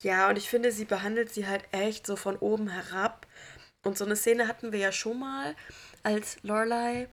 Ja, 0.01 0.29
und 0.29 0.37
ich 0.37 0.49
finde, 0.49 0.71
sie 0.71 0.85
behandelt 0.85 1.33
sie 1.33 1.47
halt 1.47 1.63
echt 1.71 2.05
so 2.05 2.15
von 2.15 2.37
oben 2.37 2.69
herab. 2.69 3.27
Und 3.83 3.97
so 3.97 4.05
eine 4.05 4.15
Szene 4.15 4.47
hatten 4.47 4.71
wir 4.71 4.79
ja 4.79 4.91
schon 4.91 5.19
mal, 5.19 5.55
als 6.03 6.37
Lorelei 6.43 7.09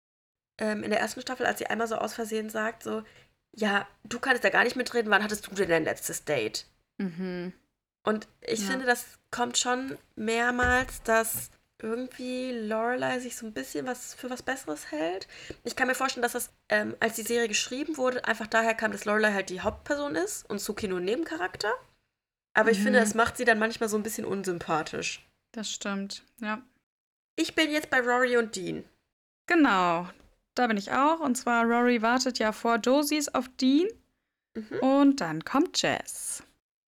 ähm, 0.59 0.83
in 0.83 0.90
der 0.90 1.00
ersten 1.00 1.20
Staffel, 1.20 1.46
als 1.46 1.59
sie 1.59 1.66
einmal 1.66 1.87
so 1.87 1.96
aus 1.96 2.14
Versehen 2.14 2.50
sagt, 2.50 2.83
so, 2.83 3.02
ja, 3.55 3.87
du 4.05 4.18
kannst 4.18 4.44
ja 4.44 4.50
gar 4.50 4.64
nicht 4.64 4.76
mitreden, 4.76 5.11
wann 5.11 5.22
hattest 5.22 5.46
du 5.46 5.55
denn 5.55 5.68
dein 5.68 5.85
letztes 5.85 6.24
Date? 6.24 6.66
Mhm. 6.98 7.52
Und 8.05 8.29
ich 8.40 8.61
ja. 8.61 8.66
finde, 8.70 8.87
das 8.87 9.18
kommt 9.31 9.59
schon 9.59 9.98
mehrmals, 10.14 11.02
dass 11.02 11.50
irgendwie 11.83 12.53
Lorelei 12.53 13.19
sich 13.21 13.37
so 13.37 13.47
ein 13.47 13.53
bisschen 13.53 13.87
was 13.87 14.15
für 14.15 14.31
was 14.31 14.43
Besseres 14.43 14.91
hält. 14.91 15.29
Ich 15.65 15.77
kann 15.77 15.89
mir 15.89 15.95
vorstellen, 15.95 16.23
dass 16.23 16.33
das, 16.33 16.51
ähm, 16.69 16.97
als 17.01 17.17
die 17.17 17.23
Serie 17.23 17.49
geschrieben 17.49 17.97
wurde, 17.97 18.25
einfach 18.25 18.47
daher 18.47 18.75
kam, 18.75 18.93
dass 18.93 19.05
Lorelei 19.05 19.33
halt 19.33 19.51
die 19.51 19.61
Hauptperson 19.61 20.15
ist 20.15 20.49
und 20.49 20.59
Suki 20.59 20.89
nur 20.89 21.01
ein 21.01 21.05
Nebencharakter. 21.05 21.73
Aber 22.55 22.71
ich 22.71 22.79
finde, 22.79 23.01
mhm. 23.01 23.05
es 23.05 23.15
macht 23.15 23.37
sie 23.37 23.45
dann 23.45 23.59
manchmal 23.59 23.91
so 23.91 23.99
ein 23.99 24.03
bisschen 24.03 24.25
unsympathisch. 24.25 25.29
Das 25.53 25.71
stimmt, 25.71 26.25
ja. 26.41 26.62
Ich 27.37 27.55
bin 27.55 27.71
jetzt 27.71 27.91
bei 27.91 28.01
Rory 28.01 28.39
und 28.39 28.57
Dean. 28.57 28.85
Genau, 29.47 30.09
da 30.55 30.67
bin 30.67 30.79
ich 30.79 30.91
auch. 30.93 31.21
Und 31.21 31.37
zwar, 31.37 31.65
Rory 31.65 32.01
wartet 32.01 32.39
ja 32.39 32.53
vor 32.53 32.77
Josies 32.77 33.29
auf 33.29 33.49
Dean. 33.61 33.89
Mhm. 34.55 34.79
Und 34.81 35.21
dann 35.21 35.45
kommt 35.45 35.81
Jess. 35.83 36.43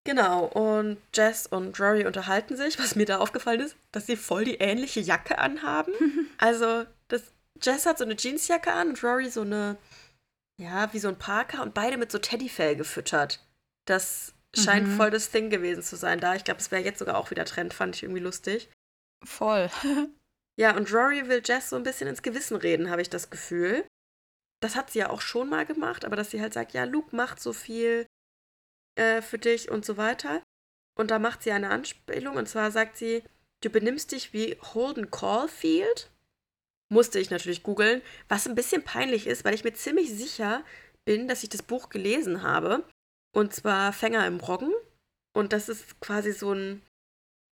Genau, 0.08 0.46
und 0.46 0.96
Jess 1.14 1.46
und 1.46 1.78
Rory 1.78 2.06
unterhalten 2.06 2.56
sich. 2.56 2.78
Was 2.78 2.96
mir 2.96 3.04
da 3.04 3.18
aufgefallen 3.18 3.60
ist, 3.60 3.76
dass 3.92 4.06
sie 4.06 4.16
voll 4.16 4.44
die 4.44 4.54
ähnliche 4.54 5.00
Jacke 5.00 5.36
anhaben. 5.36 5.92
also, 6.38 6.86
das, 7.08 7.22
Jess 7.60 7.84
hat 7.84 7.98
so 7.98 8.04
eine 8.04 8.16
Jeansjacke 8.16 8.72
an 8.72 8.88
und 8.88 9.04
Rory 9.04 9.28
so 9.28 9.42
eine 9.42 9.76
ja, 10.58 10.92
wie 10.92 10.98
so 10.98 11.08
ein 11.08 11.18
Parker 11.18 11.62
und 11.62 11.74
beide 11.74 11.96
mit 11.96 12.10
so 12.10 12.18
Teddyfell 12.18 12.76
gefüttert. 12.76 13.44
Das 13.86 14.34
scheint 14.56 14.88
mhm. 14.88 14.96
voll 14.96 15.10
das 15.10 15.30
Ding 15.30 15.50
gewesen 15.50 15.82
zu 15.82 15.96
sein 15.96 16.20
da. 16.20 16.34
Ich 16.34 16.44
glaube, 16.44 16.60
es 16.60 16.70
wäre 16.70 16.82
jetzt 16.82 16.98
sogar 16.98 17.16
auch 17.16 17.30
wieder 17.30 17.44
Trend, 17.44 17.72
fand 17.74 17.94
ich 17.94 18.02
irgendwie 18.02 18.22
lustig. 18.22 18.68
Voll. 19.24 19.70
ja, 20.58 20.76
und 20.76 20.92
Rory 20.92 21.28
will 21.28 21.42
Jess 21.44 21.70
so 21.70 21.76
ein 21.76 21.82
bisschen 21.82 22.08
ins 22.08 22.22
Gewissen 22.22 22.56
reden, 22.56 22.90
habe 22.90 23.02
ich 23.02 23.10
das 23.10 23.30
Gefühl. 23.30 23.84
Das 24.60 24.74
hat 24.74 24.90
sie 24.90 24.98
ja 25.00 25.10
auch 25.10 25.20
schon 25.20 25.48
mal 25.48 25.64
gemacht, 25.64 26.04
aber 26.04 26.16
dass 26.16 26.30
sie 26.30 26.40
halt 26.40 26.54
sagt, 26.54 26.72
ja, 26.72 26.84
Luke 26.84 27.14
macht 27.14 27.40
so 27.40 27.52
viel 27.52 28.06
äh, 28.98 29.22
für 29.22 29.38
dich 29.38 29.70
und 29.70 29.84
so 29.84 29.96
weiter. 29.96 30.42
Und 30.98 31.10
da 31.10 31.18
macht 31.18 31.42
sie 31.42 31.52
eine 31.52 31.70
Anspielung 31.70 32.36
und 32.36 32.48
zwar 32.48 32.70
sagt 32.70 32.96
sie, 32.96 33.22
du 33.62 33.70
benimmst 33.70 34.12
dich 34.12 34.32
wie 34.32 34.58
Holden 34.74 35.10
Caulfield. 35.10 36.10
Musste 36.90 37.18
ich 37.18 37.30
natürlich 37.30 37.62
googeln, 37.62 38.02
was 38.28 38.48
ein 38.48 38.54
bisschen 38.54 38.82
peinlich 38.82 39.26
ist, 39.26 39.44
weil 39.44 39.54
ich 39.54 39.64
mir 39.64 39.74
ziemlich 39.74 40.10
sicher 40.10 40.64
bin, 41.04 41.28
dass 41.28 41.42
ich 41.42 41.48
das 41.48 41.62
Buch 41.62 41.90
gelesen 41.90 42.42
habe. 42.42 42.82
Und 43.34 43.54
zwar 43.54 43.92
Fänger 43.92 44.26
im 44.26 44.40
Roggen. 44.40 44.72
Und 45.34 45.52
das 45.52 45.68
ist 45.68 46.00
quasi 46.00 46.32
so 46.32 46.52
ein, 46.52 46.82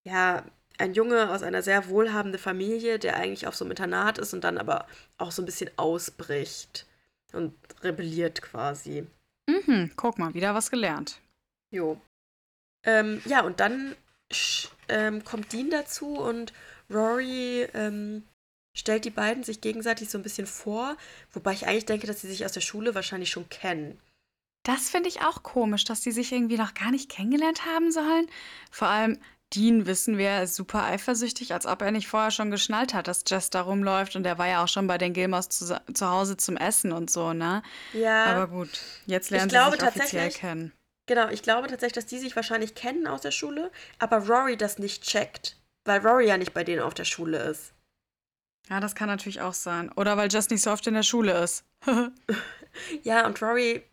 ja, 0.05 0.45
ein 0.79 0.95
Junge 0.95 1.31
aus 1.31 1.43
einer 1.43 1.63
sehr 1.63 1.89
wohlhabenden 1.89 2.41
Familie, 2.41 2.99
der 2.99 3.17
eigentlich 3.17 3.47
auf 3.47 3.55
so 3.55 3.65
einem 3.65 3.73
Internat 3.73 4.19
ist 4.19 4.35
und 4.35 4.43
dann 4.43 4.59
aber 4.59 4.87
auch 5.19 5.31
so 5.31 5.43
ein 5.43 5.47
bisschen 5.47 5.71
ausbricht 5.77 6.87
und 7.33 7.55
rebelliert 7.83 8.43
quasi. 8.43 9.07
Mhm, 9.49 9.93
guck 9.97 10.19
mal, 10.19 10.35
wieder 10.35 10.55
was 10.55 10.71
gelernt. 10.71 11.21
Jo. 11.71 12.01
Ähm, 12.85 13.23
ja, 13.25 13.43
und 13.43 13.61
dann 13.61 13.97
ähm, 14.89 15.25
kommt 15.25 15.53
Dean 15.53 15.71
dazu 15.71 16.19
und 16.19 16.53
Rory 16.91 17.69
ähm, 17.75 18.25
stellt 18.77 19.05
die 19.05 19.11
beiden 19.11 19.43
sich 19.43 19.61
gegenseitig 19.61 20.11
so 20.11 20.19
ein 20.19 20.23
bisschen 20.23 20.47
vor, 20.47 20.97
wobei 21.33 21.53
ich 21.53 21.67
eigentlich 21.67 21.87
denke, 21.87 22.07
dass 22.07 22.21
sie 22.21 22.29
sich 22.29 22.45
aus 22.45 22.53
der 22.53 22.61
Schule 22.61 22.95
wahrscheinlich 22.95 23.31
schon 23.31 23.49
kennen. 23.49 23.99
Das 24.65 24.91
finde 24.91 25.09
ich 25.09 25.23
auch 25.23 25.43
komisch, 25.43 25.85
dass 25.85 26.01
die 26.01 26.11
sich 26.11 26.33
irgendwie 26.33 26.59
noch 26.59 26.75
gar 26.75 26.91
nicht 26.91 27.09
kennengelernt 27.09 27.67
haben 27.67 27.93
sollen. 27.93 28.27
Vor 28.71 28.89
allem, 28.89 29.19
Dean, 29.55 29.87
wissen 29.87 30.19
wir, 30.19 30.43
ist 30.43 30.57
super 30.57 30.83
eifersüchtig, 30.83 31.55
als 31.55 31.67
ob 31.67 31.83
er 31.83 31.93
nicht 31.93 32.09
vorher 32.09 32.33
schon 32.33 32.51
geschnallt 32.51 32.93
hat, 32.93 33.07
dass 33.07 33.23
Jess 33.29 33.51
da 33.51 33.61
rumläuft. 33.61 34.17
Und 34.17 34.27
er 34.27 34.39
war 34.39 34.49
ja 34.49 34.65
auch 34.65 34.69
schon 34.69 34.89
bei 34.89 34.99
den 34.99 35.13
Gilmores 35.13 35.49
zu, 35.49 35.81
zu 35.95 36.11
Hause 36.11 36.37
zum 36.37 36.57
Essen 36.57 36.91
und 36.93 37.11
so, 37.11 37.33
ne? 37.33 37.63
Ja. 37.93 38.25
Aber 38.25 38.49
gut, 38.49 38.81
jetzt 39.07 39.31
lernen 39.31 39.51
sie 39.51 39.57
sich 39.57 39.83
offiziell 39.83 40.31
kennen. 40.31 40.73
Genau, 41.07 41.29
ich 41.29 41.43
glaube 41.43 41.69
tatsächlich, 41.69 41.95
dass 41.95 42.07
die 42.07 42.19
sich 42.19 42.35
wahrscheinlich 42.35 42.75
kennen 42.75 43.07
aus 43.07 43.21
der 43.21 43.31
Schule, 43.31 43.71
aber 43.99 44.19
Rory 44.19 44.57
das 44.57 44.79
nicht 44.79 45.05
checkt, 45.05 45.57
weil 45.85 46.01
Rory 46.01 46.27
ja 46.27 46.37
nicht 46.37 46.53
bei 46.53 46.65
denen 46.65 46.83
auf 46.83 46.95
der 46.95 47.05
Schule 47.05 47.39
ist. 47.39 47.73
Ja, 48.69 48.81
das 48.81 48.97
kann 48.97 49.09
natürlich 49.09 49.41
auch 49.41 49.55
sein. 49.55 49.93
Oder 49.93 50.17
weil 50.17 50.29
Jess 50.31 50.51
nicht 50.51 50.63
so 50.63 50.73
oft 50.73 50.87
in 50.89 50.95
der 50.95 51.05
Schule 51.05 51.41
ist. 51.41 51.65
ja, 53.05 53.25
und 53.25 53.41
Rory, 53.41 53.85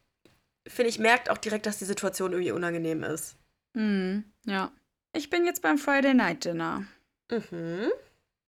finde 0.67 0.89
ich, 0.89 0.97
merkt 0.97 1.29
auch 1.29 1.37
direkt, 1.37 1.67
dass 1.67 1.77
die 1.77 1.85
Situation 1.85 2.31
irgendwie 2.31 2.51
unangenehm 2.51 3.03
ist. 3.03 3.35
Mhm, 3.73 4.23
ja. 4.45 4.71
Ich 5.15 5.29
bin 5.29 5.45
jetzt 5.45 5.61
beim 5.61 5.77
Friday 5.77 6.15
Night 6.15 6.45
Dinner. 6.45 6.85
Mhm. 7.29 7.91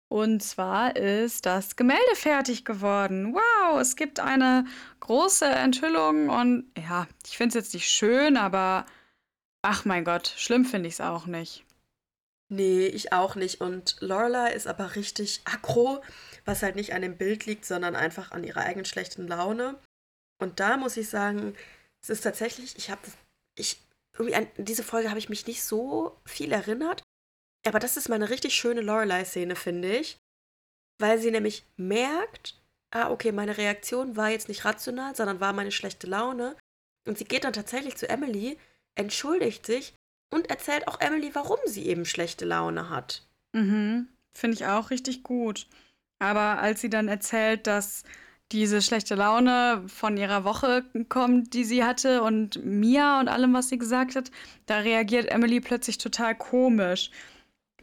Und 0.07 0.43
zwar 0.43 0.95
ist 0.95 1.45
das 1.45 1.75
Gemälde 1.75 2.15
fertig 2.15 2.63
geworden. 2.63 3.33
Wow, 3.33 3.79
es 3.79 3.95
gibt 3.95 4.19
eine 4.19 4.65
große 4.99 5.45
Enthüllung 5.45 6.29
und 6.29 6.71
ja, 6.77 7.07
ich 7.25 7.37
finde 7.37 7.49
es 7.49 7.65
jetzt 7.65 7.73
nicht 7.73 7.89
schön, 7.89 8.37
aber 8.37 8.85
ach 9.61 9.83
mein 9.85 10.05
Gott, 10.05 10.33
schlimm 10.37 10.63
finde 10.65 10.87
ich 10.87 10.95
es 10.95 11.01
auch 11.01 11.25
nicht. 11.25 11.65
Nee, 12.49 12.85
ich 12.85 13.11
auch 13.11 13.35
nicht. 13.35 13.61
Und 13.61 13.97
Lorela 14.01 14.47
ist 14.47 14.67
aber 14.67 14.95
richtig 14.95 15.41
aggro, 15.45 16.03
was 16.45 16.61
halt 16.61 16.75
nicht 16.75 16.93
an 16.93 17.01
dem 17.01 17.17
Bild 17.17 17.45
liegt, 17.45 17.65
sondern 17.65 17.95
einfach 17.95 18.31
an 18.31 18.43
ihrer 18.43 18.61
eigenen 18.61 18.85
schlechten 18.85 19.27
Laune. 19.27 19.79
Und 20.37 20.59
da 20.59 20.77
muss 20.77 20.97
ich 20.97 21.09
sagen, 21.09 21.55
es 22.01 22.09
ist 22.09 22.21
tatsächlich, 22.21 22.77
ich 22.77 22.91
habe, 22.91 23.01
ich 23.57 23.81
irgendwie 24.13 24.35
an 24.35 24.47
diese 24.57 24.83
Folge 24.83 25.09
habe 25.09 25.19
ich 25.19 25.29
mich 25.29 25.47
nicht 25.47 25.63
so 25.63 26.19
viel 26.25 26.51
erinnert. 26.51 27.03
Aber 27.65 27.79
das 27.79 27.97
ist 27.97 28.09
mal 28.09 28.15
eine 28.15 28.29
richtig 28.29 28.55
schöne 28.55 28.81
Lorelei-Szene, 28.81 29.55
finde 29.55 29.97
ich. 29.97 30.17
Weil 30.99 31.19
sie 31.19 31.31
nämlich 31.31 31.65
merkt, 31.77 32.61
ah, 32.91 33.09
okay, 33.09 33.31
meine 33.31 33.57
Reaktion 33.57 34.15
war 34.15 34.29
jetzt 34.29 34.47
nicht 34.47 34.63
rational, 34.65 35.15
sondern 35.15 35.39
war 35.39 35.51
meine 35.51 35.71
schlechte 35.71 36.07
Laune. 36.07 36.55
Und 37.07 37.17
sie 37.17 37.25
geht 37.25 37.43
dann 37.43 37.53
tatsächlich 37.53 37.97
zu 37.97 38.07
Emily, 38.07 38.57
entschuldigt 38.95 39.65
sich 39.65 39.93
und 40.33 40.49
erzählt 40.49 40.87
auch 40.87 40.99
Emily, 41.01 41.31
warum 41.33 41.59
sie 41.65 41.85
eben 41.87 42.05
schlechte 42.05 42.45
Laune 42.45 42.89
hat. 42.89 43.23
Mhm, 43.53 44.07
finde 44.33 44.55
ich 44.55 44.65
auch 44.65 44.89
richtig 44.89 45.23
gut. 45.23 45.67
Aber 46.19 46.59
als 46.59 46.81
sie 46.81 46.89
dann 46.89 47.07
erzählt, 47.07 47.67
dass 47.67 48.03
diese 48.51 48.81
schlechte 48.81 49.15
Laune 49.15 49.83
von 49.87 50.17
ihrer 50.17 50.43
Woche 50.43 50.85
kommt, 51.09 51.53
die 51.53 51.65
sie 51.65 51.83
hatte 51.83 52.21
und 52.21 52.63
Mia 52.63 53.19
und 53.19 53.27
allem, 53.27 53.53
was 53.53 53.69
sie 53.69 53.77
gesagt 53.77 54.15
hat, 54.15 54.31
da 54.65 54.79
reagiert 54.79 55.31
Emily 55.31 55.59
plötzlich 55.59 55.97
total 55.97 56.35
komisch. 56.35 57.09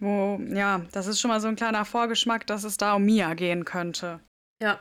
Wo, 0.00 0.40
ja, 0.52 0.82
das 0.92 1.06
ist 1.06 1.20
schon 1.20 1.30
mal 1.30 1.40
so 1.40 1.48
ein 1.48 1.56
kleiner 1.56 1.84
Vorgeschmack, 1.84 2.46
dass 2.46 2.64
es 2.64 2.76
da 2.76 2.94
um 2.94 3.04
Mia 3.04 3.34
gehen 3.34 3.64
könnte. 3.64 4.20
Ja. 4.60 4.80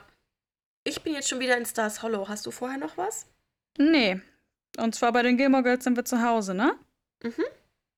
Ich 0.84 1.02
bin 1.02 1.14
jetzt 1.14 1.28
schon 1.28 1.38
wieder 1.38 1.56
in 1.56 1.64
Stars 1.64 2.02
Hollow. 2.02 2.28
Hast 2.28 2.44
du 2.46 2.50
vorher 2.50 2.78
noch 2.78 2.96
was? 2.96 3.26
Nee. 3.78 4.20
Und 4.78 4.94
zwar 4.94 5.12
bei 5.12 5.22
den 5.22 5.36
Gilmore 5.36 5.62
Girls 5.62 5.84
sind 5.84 5.96
wir 5.96 6.04
zu 6.04 6.22
Hause, 6.22 6.54
ne? 6.54 6.74
Mhm. 7.22 7.44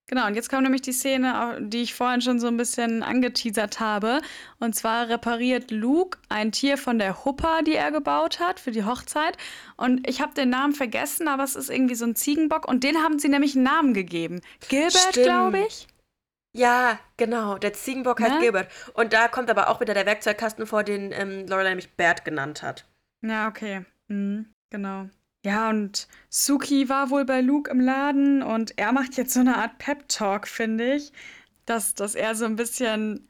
Genau, 0.06 0.26
und 0.26 0.34
jetzt 0.34 0.50
kommt 0.50 0.64
nämlich 0.64 0.82
die 0.82 0.92
Szene, 0.92 1.58
die 1.62 1.80
ich 1.80 1.94
vorhin 1.94 2.20
schon 2.20 2.38
so 2.38 2.46
ein 2.46 2.58
bisschen 2.58 3.02
angeteasert 3.02 3.80
habe. 3.80 4.20
Und 4.58 4.74
zwar 4.74 5.08
repariert 5.08 5.70
Luke 5.70 6.18
ein 6.28 6.52
Tier 6.52 6.76
von 6.76 6.98
der 6.98 7.24
Hupper, 7.24 7.62
die 7.62 7.74
er 7.74 7.90
gebaut 7.90 8.38
hat 8.38 8.60
für 8.60 8.70
die 8.70 8.84
Hochzeit. 8.84 9.38
Und 9.78 10.06
ich 10.06 10.20
habe 10.20 10.34
den 10.34 10.50
Namen 10.50 10.74
vergessen, 10.74 11.26
aber 11.26 11.42
es 11.42 11.56
ist 11.56 11.70
irgendwie 11.70 11.94
so 11.94 12.04
ein 12.04 12.16
Ziegenbock. 12.16 12.68
Und 12.68 12.84
den 12.84 12.98
haben 12.98 13.18
sie 13.18 13.30
nämlich 13.30 13.54
einen 13.54 13.64
Namen 13.64 13.94
gegeben. 13.94 14.42
Gilbert, 14.68 15.14
glaube 15.14 15.60
ich. 15.66 15.86
Ja, 16.54 16.98
genau. 17.16 17.58
Der 17.58 17.72
Ziegenbock 17.72 18.20
heißt 18.20 18.34
ne? 18.34 18.40
Gilbert. 18.40 18.68
Und 18.94 19.12
da 19.12 19.28
kommt 19.28 19.50
aber 19.50 19.68
auch 19.68 19.80
wieder 19.80 19.92
der 19.92 20.06
Werkzeugkasten 20.06 20.66
vor, 20.66 20.84
den 20.84 21.10
ähm, 21.12 21.46
Lorelei 21.48 21.70
nämlich 21.70 21.90
Bert 21.96 22.24
genannt 22.24 22.62
hat. 22.62 22.86
Ja, 23.22 23.48
okay. 23.48 23.84
Mhm, 24.08 24.46
genau. 24.70 25.08
Ja, 25.44 25.68
und 25.68 26.08
Suki 26.30 26.88
war 26.88 27.10
wohl 27.10 27.24
bei 27.24 27.40
Luke 27.40 27.70
im 27.70 27.80
Laden 27.80 28.42
und 28.42 28.78
er 28.78 28.92
macht 28.92 29.16
jetzt 29.16 29.34
so 29.34 29.40
eine 29.40 29.56
Art 29.56 29.76
Pep-Talk, 29.78 30.48
finde 30.48 30.94
ich, 30.94 31.12
dass, 31.66 31.94
dass 31.94 32.14
er 32.14 32.34
so 32.34 32.46
ein 32.46 32.56
bisschen 32.56 33.28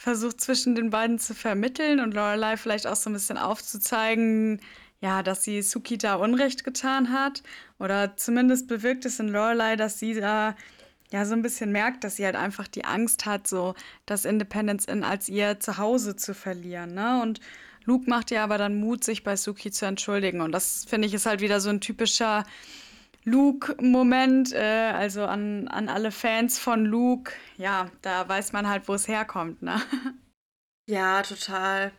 versucht, 0.00 0.40
zwischen 0.40 0.76
den 0.76 0.90
beiden 0.90 1.18
zu 1.18 1.34
vermitteln 1.34 1.98
und 1.98 2.14
Lorelei 2.14 2.56
vielleicht 2.56 2.86
auch 2.86 2.94
so 2.94 3.10
ein 3.10 3.14
bisschen 3.14 3.38
aufzuzeigen, 3.38 4.60
ja, 5.00 5.22
dass 5.22 5.42
sie 5.42 5.62
Suki 5.62 5.98
da 5.98 6.16
Unrecht 6.16 6.64
getan 6.64 7.12
hat. 7.12 7.42
Oder 7.78 8.16
zumindest 8.16 8.68
bewirkt 8.68 9.04
es 9.04 9.18
in 9.18 9.28
Lorelei, 9.28 9.76
dass 9.76 9.98
sie 9.98 10.14
da 10.14 10.54
ja 11.10 11.24
so 11.24 11.34
ein 11.34 11.42
bisschen 11.42 11.72
merkt, 11.72 12.04
dass 12.04 12.16
sie 12.16 12.24
halt 12.24 12.36
einfach 12.36 12.68
die 12.68 12.84
Angst 12.84 13.26
hat, 13.26 13.46
so 13.46 13.74
das 14.06 14.24
Independence 14.24 14.84
Inn 14.84 15.04
als 15.04 15.28
ihr 15.28 15.60
Zuhause 15.60 16.16
zu 16.16 16.34
verlieren. 16.34 16.94
Ne? 16.94 17.22
Und 17.22 17.40
Luke 17.84 18.08
macht 18.08 18.30
ihr 18.30 18.42
aber 18.42 18.58
dann 18.58 18.78
Mut, 18.78 19.02
sich 19.02 19.24
bei 19.24 19.36
Suki 19.36 19.70
zu 19.70 19.86
entschuldigen. 19.86 20.40
Und 20.40 20.52
das 20.52 20.84
finde 20.84 21.08
ich 21.08 21.14
ist 21.14 21.26
halt 21.26 21.40
wieder 21.40 21.60
so 21.60 21.70
ein 21.70 21.80
typischer 21.80 22.44
Luke-Moment. 23.24 24.52
Äh, 24.52 24.92
also 24.94 25.24
an, 25.24 25.68
an 25.68 25.88
alle 25.88 26.10
Fans 26.10 26.58
von 26.58 26.84
Luke. 26.84 27.32
Ja, 27.56 27.90
da 28.02 28.28
weiß 28.28 28.52
man 28.52 28.68
halt, 28.68 28.88
wo 28.88 28.94
es 28.94 29.08
herkommt, 29.08 29.62
ne? 29.62 29.80
Ja, 30.90 31.20
total. 31.20 31.92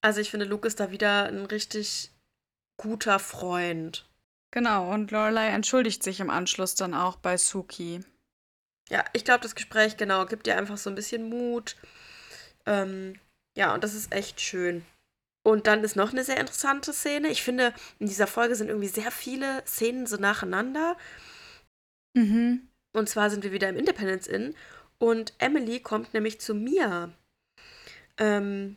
Also 0.00 0.22
ich 0.22 0.30
finde, 0.30 0.46
Luke 0.46 0.66
ist 0.66 0.80
da 0.80 0.90
wieder 0.90 1.26
ein 1.26 1.44
richtig 1.44 2.12
guter 2.78 3.18
Freund. 3.18 4.08
Genau, 4.50 4.90
und 4.90 5.10
Lorelei 5.10 5.48
entschuldigt 5.48 6.02
sich 6.02 6.18
im 6.18 6.30
Anschluss 6.30 6.74
dann 6.74 6.94
auch 6.94 7.16
bei 7.16 7.36
Suki. 7.36 8.00
Ja, 8.92 9.06
ich 9.14 9.24
glaube, 9.24 9.40
das 9.40 9.54
Gespräch, 9.54 9.96
genau, 9.96 10.26
gibt 10.26 10.46
ihr 10.46 10.58
einfach 10.58 10.76
so 10.76 10.90
ein 10.90 10.94
bisschen 10.94 11.30
Mut. 11.30 11.76
Ähm, 12.66 13.18
ja, 13.56 13.72
und 13.72 13.82
das 13.82 13.94
ist 13.94 14.12
echt 14.12 14.38
schön. 14.42 14.84
Und 15.42 15.66
dann 15.66 15.82
ist 15.82 15.96
noch 15.96 16.12
eine 16.12 16.24
sehr 16.24 16.38
interessante 16.38 16.92
Szene. 16.92 17.28
Ich 17.28 17.42
finde, 17.42 17.72
in 17.98 18.06
dieser 18.06 18.26
Folge 18.26 18.54
sind 18.54 18.68
irgendwie 18.68 18.88
sehr 18.88 19.10
viele 19.10 19.64
Szenen 19.66 20.06
so 20.06 20.16
nacheinander. 20.16 20.98
Mhm. 22.14 22.68
Und 22.92 23.08
zwar 23.08 23.30
sind 23.30 23.44
wir 23.44 23.52
wieder 23.52 23.70
im 23.70 23.76
Independence 23.76 24.26
Inn 24.26 24.54
und 24.98 25.32
Emily 25.38 25.80
kommt 25.80 26.12
nämlich 26.12 26.38
zu 26.38 26.54
Mia. 26.54 27.14
Ähm, 28.18 28.76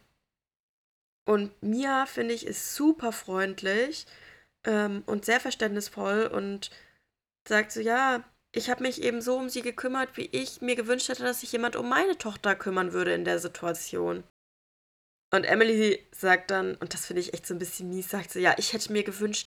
und 1.28 1.62
Mia, 1.62 2.06
finde 2.06 2.34
ich, 2.34 2.48
ist 2.48 2.74
super 2.74 3.12
freundlich 3.12 4.06
ähm, 4.64 5.04
und 5.08 5.26
sehr 5.26 5.42
verständnisvoll 5.42 6.28
und 6.28 6.72
sagt 7.46 7.74
so, 7.74 7.82
ja, 7.82 8.24
ich 8.56 8.70
habe 8.70 8.84
mich 8.84 9.02
eben 9.02 9.22
so 9.22 9.38
um 9.38 9.50
sie 9.50 9.62
gekümmert, 9.62 10.18
wie 10.18 10.30
ich 10.32 10.62
mir 10.62 10.76
gewünscht 10.76 11.10
hätte, 11.10 11.24
dass 11.24 11.42
sich 11.42 11.52
jemand 11.52 11.76
um 11.76 11.90
meine 11.90 12.18
Tochter 12.18 12.56
kümmern 12.56 12.94
würde 12.94 13.14
in 13.14 13.26
der 13.26 13.40
Situation. 13.40 14.24
Und 15.34 15.44
Emily 15.44 16.06
sagt 16.12 16.52
dann, 16.52 16.76
und 16.76 16.94
das 16.94 17.06
finde 17.06 17.22
ich 17.22 17.34
echt 17.34 17.46
so 17.46 17.54
ein 17.54 17.60
bisschen 17.60 17.90
mies, 17.90 18.10
sagt 18.10 18.32
sie, 18.32 18.42
ja, 18.42 18.56
ich 18.58 18.74
hätte 18.74 18.92
mir 18.92 19.04
gewünscht, 19.04 19.48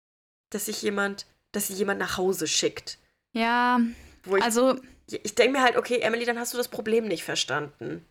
dass 0.50 0.66
sich 0.66 0.82
jemand, 0.82 1.26
dass 1.52 1.66
sie 1.66 1.74
jemand 1.74 2.00
nach 2.00 2.16
Hause 2.16 2.46
schickt. 2.46 2.98
Ja, 3.32 3.80
ich, 4.26 4.42
also. 4.42 4.80
Ich 5.06 5.34
denke 5.34 5.58
mir 5.58 5.62
halt, 5.62 5.76
okay, 5.76 5.98
Emily, 5.98 6.24
dann 6.24 6.38
hast 6.38 6.54
du 6.54 6.56
das 6.56 6.68
Problem 6.68 7.06
nicht 7.06 7.24
verstanden. 7.24 8.06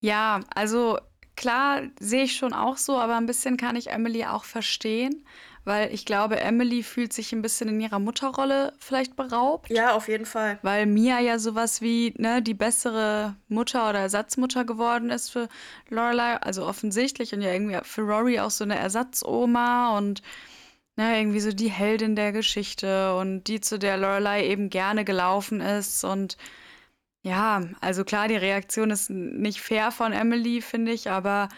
Ja, 0.00 0.40
also 0.54 0.98
klar, 1.36 1.82
sehe 1.98 2.24
ich 2.24 2.36
schon 2.36 2.52
auch 2.52 2.76
so, 2.76 2.98
aber 2.98 3.16
ein 3.16 3.26
bisschen 3.26 3.56
kann 3.56 3.76
ich 3.76 3.90
Emily 3.90 4.24
auch 4.24 4.44
verstehen, 4.44 5.24
weil 5.64 5.92
ich 5.94 6.04
glaube, 6.04 6.40
Emily 6.40 6.82
fühlt 6.82 7.12
sich 7.12 7.32
ein 7.32 7.42
bisschen 7.42 7.68
in 7.68 7.80
ihrer 7.80 7.98
Mutterrolle 7.98 8.72
vielleicht 8.78 9.14
beraubt. 9.14 9.70
Ja, 9.70 9.94
auf 9.94 10.08
jeden 10.08 10.26
Fall. 10.26 10.58
Weil 10.62 10.86
Mia 10.86 11.20
ja 11.20 11.38
sowas 11.38 11.80
wie 11.80 12.14
ne, 12.18 12.42
die 12.42 12.54
bessere 12.54 13.36
Mutter 13.48 13.88
oder 13.88 14.00
Ersatzmutter 14.00 14.64
geworden 14.64 15.10
ist 15.10 15.30
für 15.30 15.48
Lorelei, 15.88 16.36
also 16.38 16.66
offensichtlich 16.66 17.32
und 17.32 17.42
ja 17.42 17.52
irgendwie 17.52 17.78
für 17.84 18.02
Rory 18.02 18.40
auch 18.40 18.50
so 18.50 18.64
eine 18.64 18.76
Ersatzoma 18.76 19.96
und 19.96 20.22
ne, 20.96 21.18
irgendwie 21.18 21.40
so 21.40 21.52
die 21.52 21.70
Heldin 21.70 22.16
der 22.16 22.32
Geschichte 22.32 23.16
und 23.16 23.44
die, 23.44 23.60
zu 23.60 23.78
der 23.78 23.96
Lorelei 23.96 24.46
eben 24.46 24.68
gerne 24.68 25.04
gelaufen 25.04 25.60
ist 25.60 26.04
und 26.04 26.36
ja, 27.22 27.62
also 27.80 28.04
klar, 28.04 28.28
die 28.28 28.36
Reaktion 28.36 28.90
ist 28.90 29.10
nicht 29.10 29.60
fair 29.60 29.92
von 29.92 30.12
Emily, 30.12 30.60
finde 30.60 30.92
ich, 30.92 31.10
aber 31.10 31.48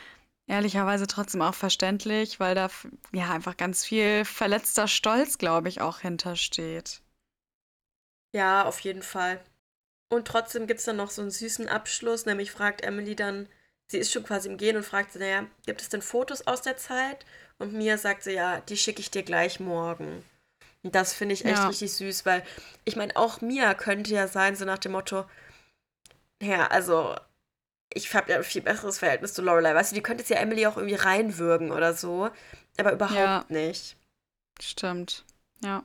Ehrlicherweise 0.46 1.07
trotzdem 1.07 1.40
auch 1.40 1.55
verständlich, 1.55 2.38
weil 2.38 2.55
da 2.55 2.68
ja 3.12 3.31
einfach 3.31 3.57
ganz 3.57 3.85
viel 3.85 4.27
verletzter 4.27 4.88
Stolz, 4.88 5.38
glaube 5.38 5.70
ich, 5.70 5.81
auch 5.81 6.00
hintersteht. 6.00 7.00
Ja, 8.35 8.64
auf 8.64 8.81
jeden 8.81 9.03
Fall. 9.03 9.40
Und 10.11 10.29
trotzdem 10.29 10.66
gibt 10.66 10.81
es 10.81 10.87
dann 10.87 10.96
noch 10.96 11.11
so 11.11 11.22
einen 11.22 11.31
süßen 11.31 11.68
Abschluss, 11.68 12.27
nämlich 12.27 12.50
fragt 12.50 12.83
Emily 12.83 13.16
dann, 13.16 13.48
sie 13.87 13.98
ist 13.98 14.12
schon 14.12 14.24
quasi 14.24 14.50
im 14.50 14.59
Gehen 14.59 14.77
und 14.77 14.85
fragt 14.85 15.12
sie, 15.12 15.18
naja, 15.18 15.46
gibt 15.64 15.81
es 15.81 15.88
denn 15.88 16.03
Fotos 16.03 16.46
aus 16.46 16.61
der 16.61 16.77
Zeit? 16.77 17.24
Und 17.59 17.72
Mia 17.72 17.96
sagt 17.96 18.24
sie, 18.24 18.33
ja, 18.33 18.61
die 18.61 18.77
schicke 18.77 19.00
ich 19.00 19.11
dir 19.11 19.22
gleich 19.22 19.61
morgen. 19.61 20.24
Und 20.83 20.94
das 20.94 21.14
finde 21.14 21.33
ich 21.33 21.46
echt 21.46 21.57
ja. 21.57 21.68
richtig 21.68 21.94
süß, 21.94 22.27
weil 22.27 22.44
ich 22.85 22.96
meine, 22.96 23.16
auch 23.16 23.40
Mia 23.40 23.72
könnte 23.72 24.12
ja 24.12 24.29
sein, 24.29 24.57
so 24.57 24.66
nach 24.66 24.79
dem 24.79 24.92
Motto, 24.92 25.24
ja, 26.42 26.66
also 26.66 27.14
ich 27.92 28.12
habe 28.14 28.31
ja 28.31 28.38
ein 28.38 28.44
viel 28.44 28.62
besseres 28.62 28.99
Verhältnis 28.99 29.35
zu 29.35 29.42
Lorelei. 29.42 29.75
Weißt 29.75 29.92
du, 29.92 29.94
die 29.94 30.03
könnte 30.03 30.23
jetzt 30.23 30.31
ja 30.31 30.37
Emily 30.38 30.66
auch 30.66 30.77
irgendwie 30.77 30.97
reinwürgen 30.97 31.70
oder 31.70 31.94
so, 31.94 32.31
aber 32.79 32.92
überhaupt 32.92 33.16
ja. 33.16 33.44
nicht. 33.49 33.97
Stimmt, 34.61 35.25
ja. 35.62 35.85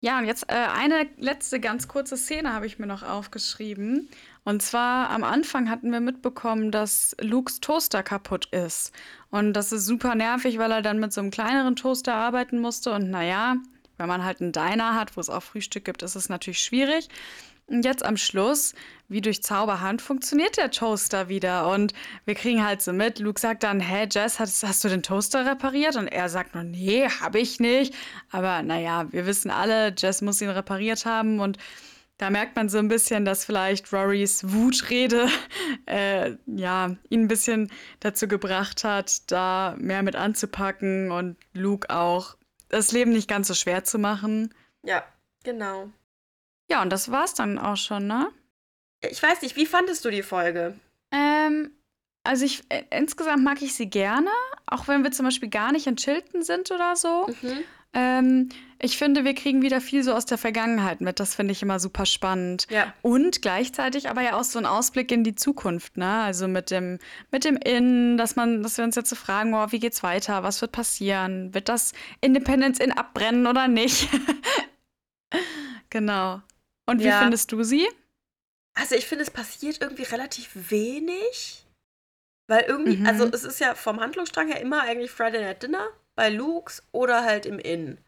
Ja, 0.00 0.18
und 0.18 0.26
jetzt 0.26 0.48
äh, 0.48 0.54
eine 0.54 1.08
letzte 1.16 1.58
ganz 1.58 1.88
kurze 1.88 2.16
Szene 2.16 2.52
habe 2.52 2.66
ich 2.66 2.78
mir 2.78 2.86
noch 2.86 3.02
aufgeschrieben. 3.02 4.08
Und 4.44 4.62
zwar 4.62 5.10
am 5.10 5.24
Anfang 5.24 5.68
hatten 5.68 5.90
wir 5.90 5.98
mitbekommen, 5.98 6.70
dass 6.70 7.16
Lukes 7.20 7.58
Toaster 7.60 8.04
kaputt 8.04 8.46
ist. 8.52 8.92
Und 9.30 9.54
das 9.54 9.72
ist 9.72 9.86
super 9.86 10.14
nervig, 10.14 10.58
weil 10.58 10.70
er 10.70 10.82
dann 10.82 11.00
mit 11.00 11.12
so 11.12 11.20
einem 11.20 11.32
kleineren 11.32 11.74
Toaster 11.74 12.14
arbeiten 12.14 12.60
musste. 12.60 12.92
Und 12.92 13.10
naja, 13.10 13.56
wenn 13.96 14.08
man 14.08 14.24
halt 14.24 14.40
einen 14.40 14.52
Diner 14.52 14.94
hat, 14.94 15.16
wo 15.16 15.20
es 15.20 15.30
auch 15.30 15.42
Frühstück 15.42 15.84
gibt, 15.84 16.02
ist 16.04 16.14
es 16.14 16.28
natürlich 16.28 16.60
schwierig. 16.60 17.08
Und 17.68 17.84
jetzt 17.84 18.04
am 18.04 18.16
Schluss, 18.16 18.74
wie 19.08 19.20
durch 19.20 19.42
Zauberhand, 19.42 20.00
funktioniert 20.00 20.56
der 20.56 20.70
Toaster 20.70 21.28
wieder. 21.28 21.70
Und 21.70 21.92
wir 22.24 22.34
kriegen 22.34 22.64
halt 22.64 22.80
so 22.80 22.92
mit. 22.92 23.18
Luke 23.18 23.38
sagt 23.38 23.62
dann, 23.62 23.78
hä, 23.78 24.08
Jess, 24.10 24.40
hast, 24.40 24.62
hast 24.62 24.82
du 24.84 24.88
den 24.88 25.02
Toaster 25.02 25.44
repariert? 25.44 25.96
Und 25.96 26.08
er 26.08 26.28
sagt 26.30 26.54
noch, 26.54 26.62
nee, 26.62 27.06
hab 27.08 27.34
ich 27.34 27.60
nicht. 27.60 27.94
Aber 28.30 28.62
naja, 28.62 29.12
wir 29.12 29.26
wissen 29.26 29.50
alle, 29.50 29.94
Jess 29.96 30.22
muss 30.22 30.40
ihn 30.40 30.48
repariert 30.48 31.04
haben. 31.04 31.40
Und 31.40 31.58
da 32.16 32.30
merkt 32.30 32.56
man 32.56 32.70
so 32.70 32.78
ein 32.78 32.88
bisschen, 32.88 33.24
dass 33.24 33.44
vielleicht 33.44 33.92
Rorys 33.92 34.50
Wutrede 34.50 35.28
äh, 35.86 36.32
ja, 36.46 36.96
ihn 37.10 37.22
ein 37.22 37.28
bisschen 37.28 37.70
dazu 38.00 38.28
gebracht 38.28 38.82
hat, 38.82 39.30
da 39.30 39.76
mehr 39.78 40.02
mit 40.02 40.16
anzupacken 40.16 41.12
und 41.12 41.36
Luke 41.52 41.90
auch 41.90 42.36
das 42.70 42.92
Leben 42.92 43.12
nicht 43.12 43.28
ganz 43.28 43.48
so 43.48 43.54
schwer 43.54 43.84
zu 43.84 43.98
machen. 43.98 44.54
Ja, 44.82 45.04
genau. 45.44 45.90
Ja, 46.70 46.82
und 46.82 46.90
das 46.90 47.10
war's 47.10 47.34
dann 47.34 47.58
auch 47.58 47.76
schon, 47.76 48.06
ne? 48.06 48.28
Ich 49.08 49.22
weiß 49.22 49.42
nicht, 49.42 49.56
wie 49.56 49.66
fandest 49.66 50.04
du 50.04 50.10
die 50.10 50.22
Folge? 50.22 50.74
Ähm, 51.10 51.70
also 52.24 52.44
ich 52.44 52.62
äh, 52.68 52.84
insgesamt 52.90 53.42
mag 53.42 53.62
ich 53.62 53.74
sie 53.74 53.88
gerne, 53.88 54.30
auch 54.66 54.88
wenn 54.88 55.02
wir 55.02 55.12
zum 55.12 55.24
Beispiel 55.24 55.48
gar 55.48 55.72
nicht 55.72 55.86
in 55.86 55.96
Chilton 55.96 56.42
sind 56.42 56.70
oder 56.70 56.96
so. 56.96 57.26
Mhm. 57.42 57.64
Ähm, 57.94 58.48
ich 58.80 58.98
finde, 58.98 59.24
wir 59.24 59.34
kriegen 59.34 59.62
wieder 59.62 59.80
viel 59.80 60.02
so 60.04 60.12
aus 60.12 60.26
der 60.26 60.38
Vergangenheit 60.38 61.00
mit. 61.00 61.20
Das 61.20 61.34
finde 61.34 61.52
ich 61.52 61.62
immer 61.62 61.80
super 61.80 62.06
spannend. 62.06 62.66
Ja. 62.70 62.92
Und 63.02 63.42
gleichzeitig 63.42 64.08
aber 64.08 64.20
ja 64.20 64.38
auch 64.38 64.44
so 64.44 64.58
ein 64.58 64.66
Ausblick 64.66 65.10
in 65.10 65.24
die 65.24 65.34
Zukunft, 65.34 65.96
ne? 65.96 66.20
Also 66.20 66.48
mit 66.48 66.70
dem, 66.70 66.98
mit 67.32 67.44
dem 67.44 67.56
Inn, 67.56 68.18
dass 68.18 68.36
man, 68.36 68.62
dass 68.62 68.76
wir 68.76 68.84
uns 68.84 68.94
jetzt 68.94 69.08
so 69.08 69.16
fragen, 69.16 69.54
oh, 69.54 69.66
wie 69.70 69.80
geht's 69.80 70.02
weiter? 70.02 70.42
Was 70.42 70.60
wird 70.60 70.72
passieren? 70.72 71.54
Wird 71.54 71.68
das 71.68 71.92
Independence 72.20 72.78
Inn 72.78 72.92
abbrennen 72.92 73.46
oder 73.46 73.68
nicht? 73.68 74.08
genau. 75.90 76.42
Und 76.88 77.00
wie 77.00 77.08
ja. 77.08 77.20
findest 77.20 77.52
du 77.52 77.62
sie? 77.62 77.86
Also 78.72 78.94
ich 78.94 79.06
finde, 79.06 79.22
es 79.22 79.30
passiert 79.30 79.82
irgendwie 79.82 80.04
relativ 80.04 80.48
wenig. 80.54 81.66
Weil 82.46 82.62
irgendwie, 82.62 82.96
mhm. 82.96 83.06
also 83.06 83.26
es 83.26 83.44
ist 83.44 83.60
ja 83.60 83.74
vom 83.74 84.00
Handlungsstrang 84.00 84.48
her 84.48 84.62
immer 84.62 84.80
eigentlich 84.82 85.10
Friday 85.10 85.42
Night 85.42 85.62
Dinner 85.62 85.86
bei 86.14 86.30
Luke's 86.30 86.82
oder 86.92 87.24
halt 87.24 87.44
im 87.44 87.58
Inn. 87.58 87.98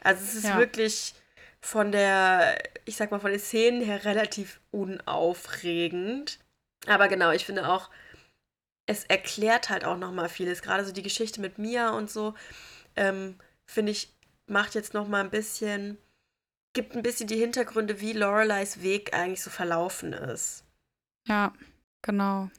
Also 0.00 0.22
es 0.22 0.34
ist 0.34 0.44
ja. 0.44 0.58
wirklich 0.58 1.14
von 1.60 1.92
der, 1.92 2.62
ich 2.84 2.96
sag 2.96 3.10
mal, 3.10 3.20
von 3.20 3.30
den 3.30 3.40
Szenen 3.40 3.80
her 3.80 4.04
relativ 4.04 4.60
unaufregend. 4.70 6.40
Aber 6.86 7.08
genau, 7.08 7.30
ich 7.30 7.46
finde 7.46 7.70
auch, 7.70 7.88
es 8.84 9.04
erklärt 9.04 9.70
halt 9.70 9.86
auch 9.86 9.96
nochmal 9.96 10.28
vieles. 10.28 10.60
Gerade 10.60 10.84
so 10.84 10.92
die 10.92 11.02
Geschichte 11.02 11.40
mit 11.40 11.56
Mia 11.56 11.90
und 11.90 12.10
so, 12.10 12.34
ähm, 12.96 13.38
finde 13.64 13.92
ich, 13.92 14.12
macht 14.46 14.74
jetzt 14.74 14.92
nochmal 14.92 15.24
ein 15.24 15.30
bisschen 15.30 15.96
gibt 16.72 16.96
ein 16.96 17.02
bisschen 17.02 17.26
die 17.26 17.36
Hintergründe, 17.36 18.00
wie 18.00 18.12
Loreleis 18.12 18.82
Weg 18.82 19.14
eigentlich 19.14 19.42
so 19.42 19.50
verlaufen 19.50 20.12
ist. 20.12 20.64
Ja, 21.26 21.52
genau. 22.02 22.50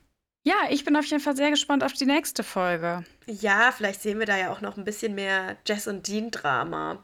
Ja, 0.45 0.55
ich 0.69 0.83
bin 0.83 0.95
auf 0.95 1.05
jeden 1.05 1.23
Fall 1.23 1.37
sehr 1.37 1.51
gespannt 1.51 1.83
auf 1.83 1.93
die 1.93 2.05
nächste 2.05 2.43
Folge. 2.43 3.05
Ja, 3.25 3.71
vielleicht 3.71 4.01
sehen 4.01 4.19
wir 4.19 4.25
da 4.25 4.37
ja 4.37 4.51
auch 4.51 4.61
noch 4.61 4.77
ein 4.77 4.83
bisschen 4.83 5.15
mehr 5.15 5.57
Jess 5.65 5.87
und 5.87 6.07
Dean 6.07 6.31
Drama. 6.31 7.03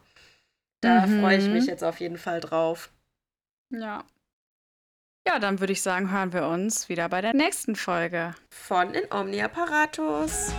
Da 0.82 1.06
mhm. 1.06 1.20
freue 1.20 1.38
ich 1.38 1.48
mich 1.48 1.66
jetzt 1.66 1.84
auf 1.84 2.00
jeden 2.00 2.18
Fall 2.18 2.40
drauf. 2.40 2.90
Ja. 3.70 4.04
Ja, 5.26 5.38
dann 5.38 5.60
würde 5.60 5.72
ich 5.72 5.82
sagen, 5.82 6.10
hören 6.10 6.32
wir 6.32 6.46
uns 6.46 6.88
wieder 6.88 7.08
bei 7.08 7.20
der 7.20 7.34
nächsten 7.34 7.76
Folge. 7.76 8.34
Von 8.50 8.94
In 8.94 9.10
Omnia 9.12 9.48
Paratus. 9.48 10.52